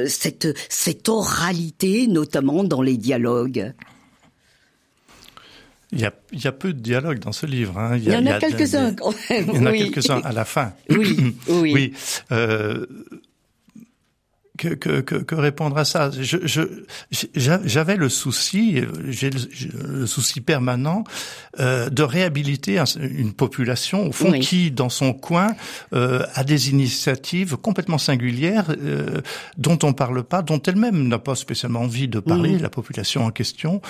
cette, 0.08 0.48
cette 0.70 1.10
oralité, 1.10 2.08
notamment 2.08 2.64
dans 2.64 2.82
les 2.82 2.98
dialogues? 2.98 3.74
Il 5.94 6.00
y, 6.00 6.06
a, 6.06 6.14
il 6.32 6.44
y 6.44 6.48
a 6.48 6.52
peu 6.52 6.74
de 6.74 6.80
dialogue 6.80 7.20
dans 7.20 7.32
ce 7.32 7.46
livre. 7.46 7.78
Hein. 7.78 7.98
Il, 7.98 8.10
y, 8.10 8.16
en 8.16 8.26
a, 8.26 8.40
quelques-uns 8.40 8.96
quand 8.96 9.14
même. 9.30 9.46
Il 9.54 9.58
y 9.58 9.60
en 9.60 9.66
a 9.68 9.74
quelques-uns 9.74 10.22
à 10.24 10.32
la 10.32 10.44
fin. 10.44 10.74
Oui, 10.90 11.36
oui. 11.48 11.72
oui. 11.74 11.94
Euh, 12.32 12.88
que, 14.58 14.68
que, 14.70 15.02
que, 15.02 15.16
que, 15.16 15.36
répondre 15.36 15.78
à 15.78 15.86
ça 15.86 16.12
je, 16.12 16.38
je, 16.44 16.62
J'avais 17.66 17.96
le 17.96 18.08
souci, 18.08 18.82
j'ai 19.08 19.32
le, 19.32 20.06
souci 20.06 20.42
permanent 20.42 21.04
euh, 21.60 21.90
de 21.90 22.04
réhabiliter 22.04 22.78
une 22.98 23.34
population, 23.34 24.08
au 24.08 24.12
fond, 24.12 24.32
qui, 24.34 24.70
dans 24.70 24.90
son 24.90 25.14
coin, 25.14 25.56
euh, 25.94 26.24
a 26.36 26.44
des 26.44 26.70
initiatives 26.70 27.58
complètement 27.58 27.98
singulières 27.98 28.68
euh, 28.70 29.22
dont 29.58 29.80
on 29.82 29.94
parle 29.94 30.24
pas, 30.24 30.44
dont 30.44 30.62
elle-même 30.62 31.08
n'a 31.08 31.20
pas 31.20 31.36
spécialement 31.36 31.82
envie 31.82 32.08
de 32.08 32.20
parler, 32.20 32.60
la 32.60 32.70
population 32.70 33.26
en 33.26 33.32
question. 33.32 33.82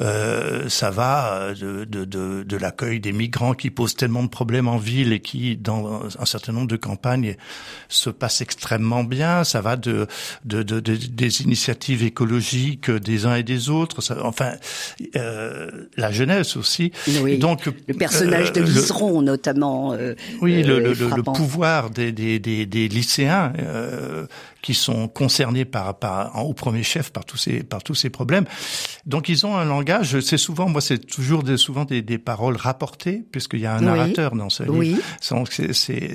Euh, 0.00 0.68
ça 0.68 0.90
va 0.90 1.54
de, 1.58 1.84
de, 1.84 2.04
de, 2.04 2.42
de 2.42 2.56
l'accueil 2.58 3.00
des 3.00 3.12
migrants 3.12 3.54
qui 3.54 3.70
posent 3.70 3.94
tellement 3.94 4.22
de 4.22 4.28
problèmes 4.28 4.68
en 4.68 4.76
ville 4.76 5.14
et 5.14 5.20
qui, 5.20 5.56
dans 5.56 6.02
un 6.18 6.26
certain 6.26 6.52
nombre 6.52 6.68
de 6.68 6.76
campagnes, 6.76 7.36
se 7.88 8.10
passe 8.10 8.42
extrêmement 8.42 9.04
bien. 9.04 9.44
Ça 9.44 9.62
va 9.62 9.76
de 9.76 10.06
de, 10.44 10.62
de, 10.62 10.80
des 10.80 11.42
initiatives 11.42 12.02
écologiques 12.02 12.90
des 12.90 13.26
uns 13.26 13.36
et 13.36 13.42
des 13.42 13.68
autres. 13.68 14.00
Ça, 14.00 14.16
enfin, 14.24 14.52
euh, 15.16 15.70
la 15.96 16.10
jeunesse 16.12 16.56
aussi. 16.56 16.92
Oui. 17.22 17.38
Donc 17.38 17.66
le 17.66 17.94
personnage 17.94 18.52
de 18.52 18.60
euh, 18.60 18.64
Liseron 18.64 19.22
notamment. 19.22 19.92
Euh, 19.92 20.14
oui, 20.40 20.62
le, 20.62 20.80
le, 20.80 20.92
le, 20.92 21.22
pouvoir 21.22 21.90
des, 21.90 22.12
des, 22.12 22.38
des, 22.38 22.66
des 22.66 22.88
lycéens 22.88 23.52
qui 24.62 24.74
sont 24.74 25.08
concernés 25.08 25.64
par, 25.64 25.98
par 25.98 26.44
au 26.46 26.54
premier 26.54 26.82
chef 26.82 27.10
par 27.10 27.24
tous 27.24 27.36
ces 27.36 27.62
par 27.62 27.82
tous 27.82 27.94
ces 27.94 28.10
problèmes. 28.10 28.44
Donc 29.06 29.28
ils 29.28 29.46
ont 29.46 29.56
un 29.56 29.64
langage. 29.64 30.20
C'est 30.20 30.36
souvent, 30.36 30.68
moi, 30.68 30.80
c'est 30.80 30.98
toujours 30.98 31.42
des, 31.42 31.56
souvent 31.56 31.84
des, 31.84 32.02
des 32.02 32.18
paroles 32.18 32.56
rapportées, 32.56 33.24
puisqu'il 33.32 33.60
y 33.60 33.66
a 33.66 33.74
un 33.74 33.80
narrateur 33.80 34.34
dans 34.34 34.50
ce 34.50 34.64
oui. 34.64 34.88
livre. 34.90 35.02
C'est, 35.50 36.08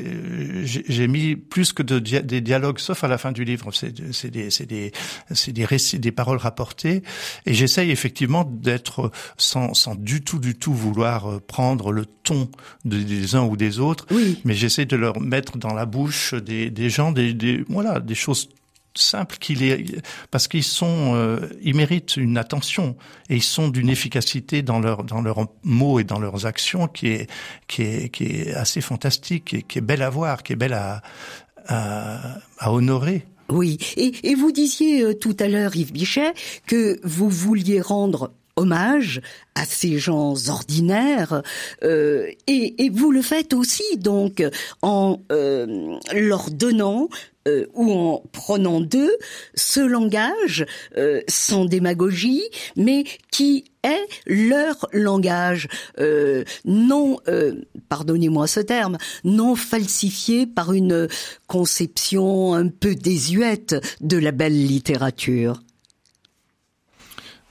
j'ai 0.55 1.07
mis 1.07 1.35
plus 1.35 1.73
que 1.73 1.83
de 1.83 1.99
des 1.99 2.41
dialogues, 2.41 2.79
sauf 2.79 3.03
à 3.03 3.07
la 3.07 3.17
fin 3.17 3.31
du 3.31 3.43
livre. 3.43 3.71
C'est 3.73 3.91
des 4.31 4.49
c'est 4.51 4.65
des 4.65 4.91
c'est 5.31 5.51
des 5.51 5.65
récits, 5.65 5.99
des 5.99 6.11
paroles 6.11 6.37
rapportées. 6.37 7.03
Et 7.45 7.53
j'essaye 7.53 7.91
effectivement 7.91 8.43
d'être 8.43 9.11
sans 9.37 9.73
sans 9.73 9.95
du 9.95 10.23
tout 10.23 10.39
du 10.39 10.55
tout 10.55 10.73
vouloir 10.73 11.29
euh, 11.29 11.39
prendre 11.45 11.91
le 11.91 12.05
ton 12.05 12.49
des 12.83 13.35
uns 13.35 13.43
ou 13.43 13.55
des 13.55 13.79
autres, 13.79 14.07
oui. 14.09 14.39
mais 14.45 14.55
j'essaie 14.55 14.85
de 14.85 14.95
leur 14.95 15.21
mettre 15.21 15.59
dans 15.59 15.73
la 15.73 15.85
bouche 15.85 16.33
des, 16.33 16.71
des 16.71 16.89
gens 16.89 17.11
des, 17.11 17.33
des 17.33 17.63
voilà 17.69 17.99
des 17.99 18.15
choses 18.15 18.34
simple 18.97 19.37
qu'il 19.37 19.63
est 19.63 20.01
parce 20.31 20.47
qu'ils 20.47 20.63
sont 20.63 21.13
euh, 21.15 21.47
ils 21.61 21.75
méritent 21.75 22.17
une 22.17 22.37
attention 22.37 22.95
et 23.29 23.35
ils 23.35 23.43
sont 23.43 23.67
d'une 23.67 23.89
efficacité 23.89 24.61
dans 24.61 24.79
leurs 24.79 25.03
dans 25.03 25.21
leurs 25.21 25.47
mots 25.63 25.99
et 25.99 26.03
dans 26.03 26.19
leurs 26.19 26.45
actions 26.45 26.87
qui 26.87 27.07
est 27.07 27.29
qui 27.67 27.81
est 27.83 28.09
qui 28.09 28.25
est 28.25 28.53
assez 28.53 28.81
fantastique 28.81 29.53
et 29.53 29.61
qui 29.61 29.79
est 29.79 29.81
belle 29.81 30.01
à 30.01 30.09
voir 30.09 30.43
qui 30.43 30.53
est 30.53 30.57
belle 30.57 30.73
à 30.73 31.01
à, 31.67 32.37
à 32.59 32.71
honorer. 32.71 33.25
Oui. 33.49 33.77
Et, 33.95 34.13
et 34.23 34.35
vous 34.35 34.51
disiez 34.51 35.03
euh, 35.03 35.13
tout 35.13 35.35
à 35.39 35.47
l'heure 35.47 35.75
Yves 35.75 35.91
Bichet 35.91 36.33
que 36.65 36.99
vous 37.03 37.29
vouliez 37.29 37.81
rendre 37.81 38.31
hommage 38.55 39.21
à 39.55 39.65
ces 39.65 39.97
gens 39.97 40.33
ordinaires 40.49 41.41
euh, 41.83 42.27
et, 42.47 42.85
et, 42.85 42.89
vous 42.89 43.11
le 43.11 43.21
faites 43.21 43.53
aussi 43.53 43.97
donc 43.97 44.43
en 44.81 45.19
euh, 45.31 45.97
leur 46.13 46.51
donnant 46.51 47.09
euh, 47.47 47.67
ou 47.75 47.91
en 47.91 48.23
prenant 48.31 48.81
d'eux 48.81 49.15
ce 49.53 49.79
langage 49.79 50.65
euh, 50.97 51.21
sans 51.27 51.65
démagogie, 51.65 52.41
mais 52.75 53.03
qui 53.29 53.65
est 53.83 54.07
leur 54.25 54.87
langage, 54.93 55.67
euh, 55.99 56.43
non, 56.65 57.19
pardonnez-moi 57.87 58.47
ce 58.47 58.61
terme, 58.61 58.97
non 59.23 59.55
falsifié 59.55 60.47
par 60.47 60.73
une 60.73 61.07
conception 61.45 62.55
un 62.55 62.67
peu 62.67 62.95
désuète 62.95 63.75
de 64.01 64.17
la 64.17 64.31
belle 64.31 64.65
littérature. 64.65 65.61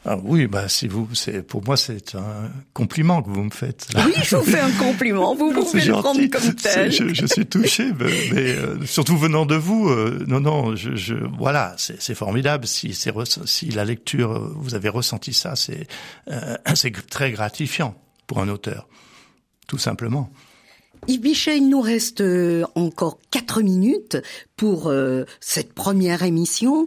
Ah 0.06 0.18
oui, 0.22 0.46
bah 0.46 0.68
si 0.68 0.86
vous, 0.86 1.08
c'est 1.14 1.42
pour 1.42 1.64
moi 1.64 1.78
c'est 1.78 2.14
un 2.14 2.50
compliment 2.74 3.22
que 3.22 3.30
vous 3.30 3.42
me 3.42 3.50
faites. 3.50 3.88
Oui, 3.96 4.12
je 4.22 4.36
vous 4.36 4.44
fais 4.44 4.60
un 4.60 4.70
compliment. 4.72 5.34
Vous 5.34 5.50
pouvez 5.54 5.82
le 5.82 5.92
prendre 5.92 6.26
comme 6.26 6.54
tel. 6.54 6.92
Je, 6.92 7.14
je, 7.14 7.26
suis 7.26 7.46
touché, 7.46 7.86
mais, 7.98 8.10
mais 8.32 8.52
euh, 8.52 8.84
surtout 8.84 9.16
venant 9.16 9.46
de 9.46 9.54
vous. 9.54 9.88
Euh, 9.88 10.22
non, 10.26 10.40
non, 10.40 10.76
je, 10.76 10.94
je 10.94 11.14
voilà, 11.38 11.74
c'est 11.78 12.14
formidable. 12.14 12.66
Si 12.66 12.92
c'est 12.92 13.12
si 13.46 13.70
la 13.70 13.86
lecture, 13.86 14.32
euh, 14.32 14.52
vous 14.56 14.74
avez 14.74 14.90
ressenti 14.90 15.32
ça, 15.32 15.56
c'est 15.56 15.86
c'est 16.74 17.06
très 17.06 17.32
gratifiant 17.32 17.94
pour 18.26 18.40
un 18.40 18.48
auteur, 18.48 18.88
tout 19.66 19.78
simplement. 19.78 20.30
Yves 21.06 21.20
Bichet, 21.20 21.58
il 21.58 21.68
nous 21.68 21.82
reste 21.82 22.22
euh, 22.22 22.64
encore 22.74 23.18
quatre 23.30 23.60
minutes 23.60 24.16
pour 24.56 24.86
euh, 24.86 25.24
cette 25.40 25.72
première 25.72 26.22
émission. 26.22 26.86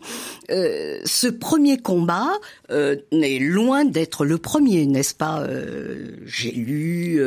Euh, 0.50 1.00
ce 1.06 1.28
premier 1.28 1.78
combat 1.78 2.32
euh, 2.72 2.96
est 3.12 3.40
loin 3.40 3.84
d'être 3.84 4.26
le 4.26 4.38
premier, 4.38 4.86
n'est-ce 4.86 5.14
pas 5.14 5.46
J'ai 6.26 6.52
lu 6.52 7.20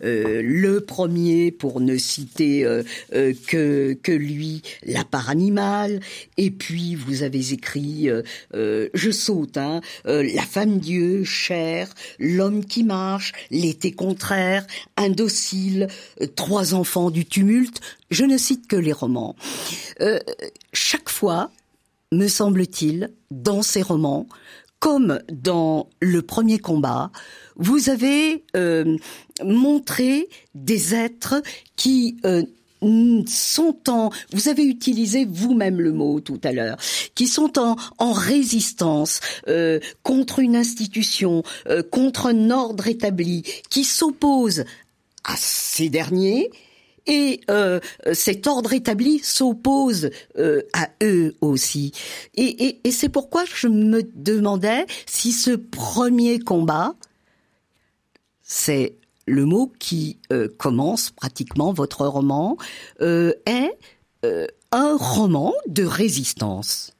le 0.00 0.78
premier, 0.80 1.50
pour 1.50 1.80
ne 1.80 1.96
citer 1.96 2.66
que, 3.10 3.94
que 3.94 4.12
lui, 4.12 4.62
La 4.84 5.04
part 5.04 5.30
animale, 5.30 6.00
et 6.36 6.50
puis 6.50 6.94
vous 6.94 7.22
avez 7.22 7.52
écrit, 7.52 8.08
je 8.52 9.10
saute, 9.10 9.56
hein, 9.56 9.80
La 10.04 10.42
femme 10.42 10.78
Dieu, 10.78 11.24
Cher, 11.24 11.88
L'homme 12.18 12.64
qui 12.64 12.84
marche, 12.84 13.32
L'été 13.50 13.92
contraire, 13.92 14.66
Indocile, 14.96 15.88
Trois 16.36 16.74
enfants 16.74 17.10
du 17.10 17.24
tumulte, 17.24 17.80
je 18.10 18.24
ne 18.24 18.36
cite 18.36 18.68
que 18.68 18.76
les 18.76 18.92
romans. 18.92 19.34
Euh, 20.02 20.18
chaque 20.72 21.08
fois, 21.08 21.50
me 22.12 22.28
semble-t-il, 22.28 23.10
dans 23.30 23.62
ces 23.62 23.80
romans, 23.80 24.26
comme 24.78 25.18
dans 25.32 25.88
le 26.00 26.20
premier 26.20 26.58
combat, 26.58 27.10
vous 27.56 27.88
avez 27.88 28.44
euh, 28.54 28.98
montré 29.42 30.28
des 30.54 30.94
êtres 30.94 31.42
qui 31.74 32.18
euh, 32.26 32.42
sont 33.26 33.78
en, 33.88 34.10
vous 34.32 34.48
avez 34.48 34.64
utilisé 34.64 35.24
vous-même 35.24 35.80
le 35.80 35.92
mot 35.92 36.20
tout 36.20 36.40
à 36.44 36.52
l'heure, 36.52 36.76
qui 37.14 37.26
sont 37.26 37.58
en, 37.58 37.76
en 37.96 38.12
résistance 38.12 39.20
contre 40.02 40.40
une 40.40 40.54
institution, 40.54 41.42
contre 41.90 42.26
un 42.26 42.50
ordre 42.50 42.86
établi, 42.86 43.42
qui 43.70 43.82
s'oppose 43.82 44.64
à 45.26 45.34
ces 45.36 45.90
derniers 45.90 46.50
et 47.06 47.40
euh, 47.50 47.80
cet 48.12 48.46
ordre 48.46 48.72
établi 48.72 49.20
s'oppose 49.20 50.10
euh, 50.38 50.62
à 50.72 50.88
eux 51.02 51.34
aussi. 51.40 51.92
Et, 52.36 52.80
c'est 52.90 53.08
pourquoi 53.08 53.44
je 53.44 53.68
me 53.68 54.02
demandais 54.14 54.86
si 55.06 55.32
ce 55.32 55.50
premier 55.52 56.38
combat, 56.38 56.94
c'est 58.42 58.96
le 59.26 59.44
mot 59.44 59.72
qui 59.78 60.18
euh, 60.32 60.48
commence 60.56 61.10
pratiquement 61.10 61.72
votre 61.72 62.06
roman, 62.06 62.56
est 63.00 63.78
un 64.72 64.96
roman 64.96 65.54
de 65.68 65.84
résistance. 65.84 66.92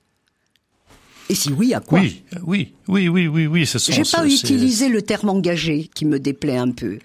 Et 1.28 1.34
si 1.34 1.50
oui, 1.50 1.74
à 1.74 1.80
quoi? 1.80 1.98
Oui, 1.98 2.22
oui, 2.46 2.74
oui, 2.86 3.08
oui, 3.08 3.26
oui, 3.26 3.46
oui. 3.48 3.64
J'ai 3.64 4.02
pas 4.04 4.24
utilisé 4.24 4.88
le 4.88 5.02
terme 5.02 5.30
engagé 5.30 5.90
qui 5.92 6.04
me 6.04 6.20
déplaît 6.20 6.58
un 6.58 6.70
peu 6.70 7.00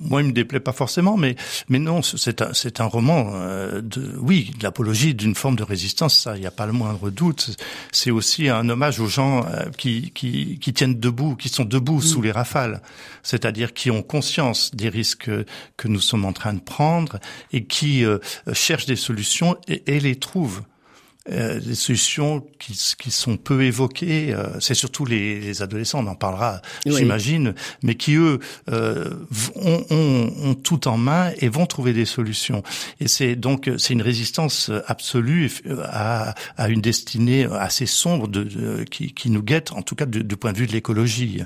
moi, 0.00 0.20
il 0.20 0.28
me 0.28 0.32
déplaît 0.32 0.60
pas 0.60 0.72
forcément, 0.72 1.16
mais 1.16 1.36
mais 1.68 1.78
non, 1.78 2.02
c'est 2.02 2.42
un 2.42 2.52
c'est 2.52 2.80
un 2.80 2.86
roman 2.86 3.30
euh, 3.34 3.80
de 3.80 4.14
oui, 4.18 4.52
de 4.58 4.62
l'apologie 4.62 5.14
d'une 5.14 5.34
forme 5.34 5.56
de 5.56 5.62
résistance. 5.62 6.18
Ça, 6.18 6.36
il 6.36 6.40
n'y 6.40 6.46
a 6.46 6.50
pas 6.50 6.66
le 6.66 6.72
moindre 6.72 7.10
doute. 7.10 7.56
C'est 7.92 8.10
aussi 8.10 8.48
un 8.48 8.68
hommage 8.68 9.00
aux 9.00 9.06
gens 9.06 9.46
euh, 9.46 9.64
qui 9.76 10.12
qui 10.12 10.58
qui 10.58 10.72
tiennent 10.72 10.98
debout, 10.98 11.36
qui 11.36 11.48
sont 11.48 11.64
debout 11.64 12.02
sous 12.02 12.20
les 12.22 12.32
rafales, 12.32 12.82
c'est-à-dire 13.22 13.72
qui 13.72 13.90
ont 13.90 14.02
conscience 14.02 14.74
des 14.74 14.88
risques 14.88 15.30
que 15.76 15.88
nous 15.88 16.00
sommes 16.00 16.24
en 16.24 16.32
train 16.32 16.52
de 16.52 16.60
prendre 16.60 17.18
et 17.52 17.64
qui 17.64 18.04
euh, 18.04 18.18
cherchent 18.52 18.86
des 18.86 18.96
solutions 18.96 19.56
et, 19.68 19.96
et 19.96 20.00
les 20.00 20.16
trouvent 20.16 20.62
euh, 21.30 21.58
des 21.58 21.74
solutions 21.74 22.46
qui, 22.60 22.78
qui, 22.98 23.10
sont 23.10 23.36
peu 23.36 23.64
évoquées. 23.64 24.32
Euh, 24.32 24.60
c'est 24.60 24.74
surtout 24.74 25.04
les, 25.04 25.40
les, 25.40 25.60
adolescents, 25.60 26.04
on 26.04 26.06
en 26.06 26.14
parlera, 26.14 26.62
j'imagine, 26.84 27.54
mais 27.82 27.96
qui 27.96 28.14
eux 28.14 28.38
euh, 28.70 29.10
ont, 29.56 29.84
ont, 29.90 30.32
ont, 30.44 30.54
tout 30.54 30.86
en 30.86 30.96
main 30.96 31.32
et 31.38 31.48
vont 31.48 31.66
trouver 31.66 31.92
des 31.92 32.04
solutions. 32.04 32.62
Et 33.00 33.08
c'est 33.08 33.34
donc 33.34 33.68
c'est 33.76 33.94
une 33.94 34.02
résistance 34.02 34.70
absolue 34.86 35.50
à, 35.84 36.34
à, 36.56 36.68
une 36.68 36.80
destinée 36.80 37.48
assez 37.58 37.86
sombre 37.86 38.28
de, 38.28 38.84
qui, 38.84 39.12
qui, 39.12 39.30
nous 39.30 39.42
guette, 39.42 39.72
en 39.72 39.82
tout 39.82 39.96
cas 39.96 40.06
du, 40.06 40.24
point 40.36 40.52
de 40.52 40.58
vue 40.58 40.68
de 40.68 40.72
l'écologie. 40.72 41.42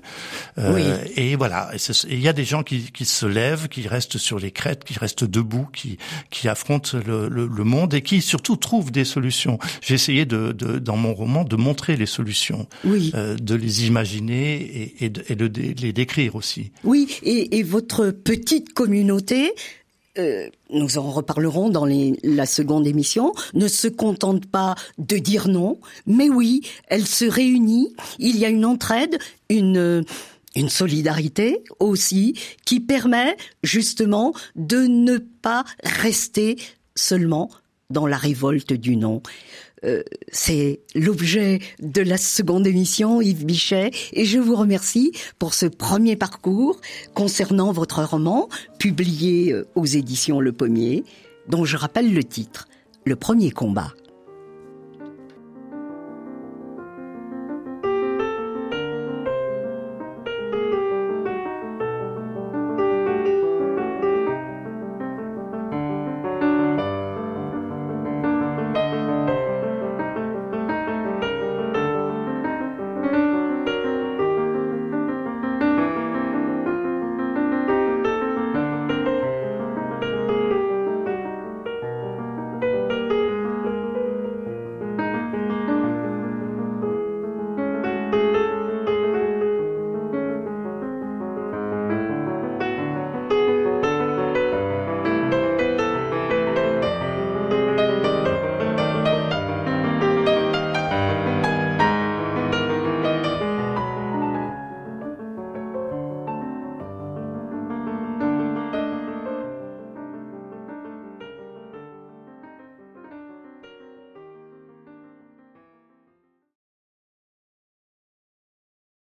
Euh, 0.59 0.99
Et 1.16 1.37
voilà, 1.37 1.71
il 2.09 2.21
y 2.21 2.29
a 2.29 2.35
des 2.35 2.45
gens 2.45 2.62
qui, 2.62 2.93
qui, 2.93 3.07
se 3.07 3.25
lèvent, 3.25 3.69
qui 3.69 3.88
restent 3.88 4.19
sur 4.19 4.38
les 4.38 4.51
crêtes, 4.51 4.85
qui 4.85 4.99
restent 4.99 5.25
debout, 5.25 5.69
qui, 5.73 5.97
qui 6.29 6.49
affrontent 6.49 6.99
le, 7.07 7.29
le, 7.29 7.47
le 7.47 7.64
monde 7.64 7.95
et 7.95 8.03
qui 8.03 8.21
surtout 8.21 8.57
trouvent 8.57 8.90
des 8.90 9.05
solutions 9.07 9.59
j'ai 9.81 9.95
essayé 9.95 10.25
de, 10.25 10.53
de, 10.53 10.79
dans 10.79 10.97
mon 10.97 11.15
roman 11.15 11.45
de 11.45 11.57
montrer 11.57 11.97
les 11.97 12.07
solutions, 12.07 12.67
oui. 12.85 13.13
euh, 13.15 13.37
de 13.37 13.55
les 13.55 13.87
imaginer 13.87 14.55
et, 14.57 15.05
et, 15.05 15.09
de, 15.09 15.25
et, 15.29 15.35
de, 15.35 15.51
les 15.83 15.93
décrire 15.93 16.37
aussi. 16.37 16.73
Oui, 16.85 17.09
et, 17.23 17.59
et 17.59 17.63
votre 17.63 18.11
petite 18.11 18.73
communauté, 18.73 19.53
euh, 20.19 20.49
nous 20.71 20.99
en 20.99 21.11
reparlerons 21.11 21.71
dans 21.71 21.85
les, 21.85 22.19
la 22.23 22.47
seconde 22.47 22.87
émission, 22.87 23.33
ne 23.55 23.69
se 23.69 23.89
contente 23.89 24.47
pas 24.47 24.75
de 24.99 25.19
dire 25.19 25.49
non, 25.49 25.79
mais 26.07 26.29
oui, 26.29 26.63
elle 26.89 27.07
se 27.07 27.25
réunit, 27.25 27.95
il 28.19 28.37
y 28.37 28.45
a 28.45 28.49
une 28.49 28.65
entraide, 28.65 29.19
une 29.49 30.05
une 30.57 30.69
solidarité 30.69 31.63
aussi 31.79 32.35
qui 32.65 32.81
permet 32.81 33.37
justement 33.63 34.33
de 34.57 34.79
ne 34.79 35.19
pas 35.19 35.65
rester 35.85 36.57
seulement 36.97 37.51
dans 37.90 38.07
la 38.07 38.16
révolte 38.16 38.72
du 38.72 38.96
non. 38.96 39.22
Euh, 39.85 40.03
c'est 40.31 40.81
l'objet 40.94 41.61
de 41.81 42.03
la 42.03 42.18
seconde 42.18 42.66
émission, 42.66 43.20
Yves 43.20 43.44
Bichet, 43.44 43.90
et 44.12 44.24
je 44.24 44.38
vous 44.38 44.55
remercie 44.55 45.12
pour 45.38 45.55
ce 45.55 45.66
premier 45.66 46.16
parcours 46.16 46.81
concernant 47.14 47.72
votre 47.72 48.03
roman, 48.05 48.48
publié 48.79 49.53
euh, 49.53 49.66
aux 49.74 49.87
éditions 49.87 50.40
Le 50.40 50.53
Pommier, 50.53 51.05
dont 51.48 51.64
je 51.64 51.76
rappelle 51.76 52.12
le 52.12 52.24
titre, 52.24 52.68
Le 53.07 53.16
premier 53.16 53.50
combat. 53.50 53.92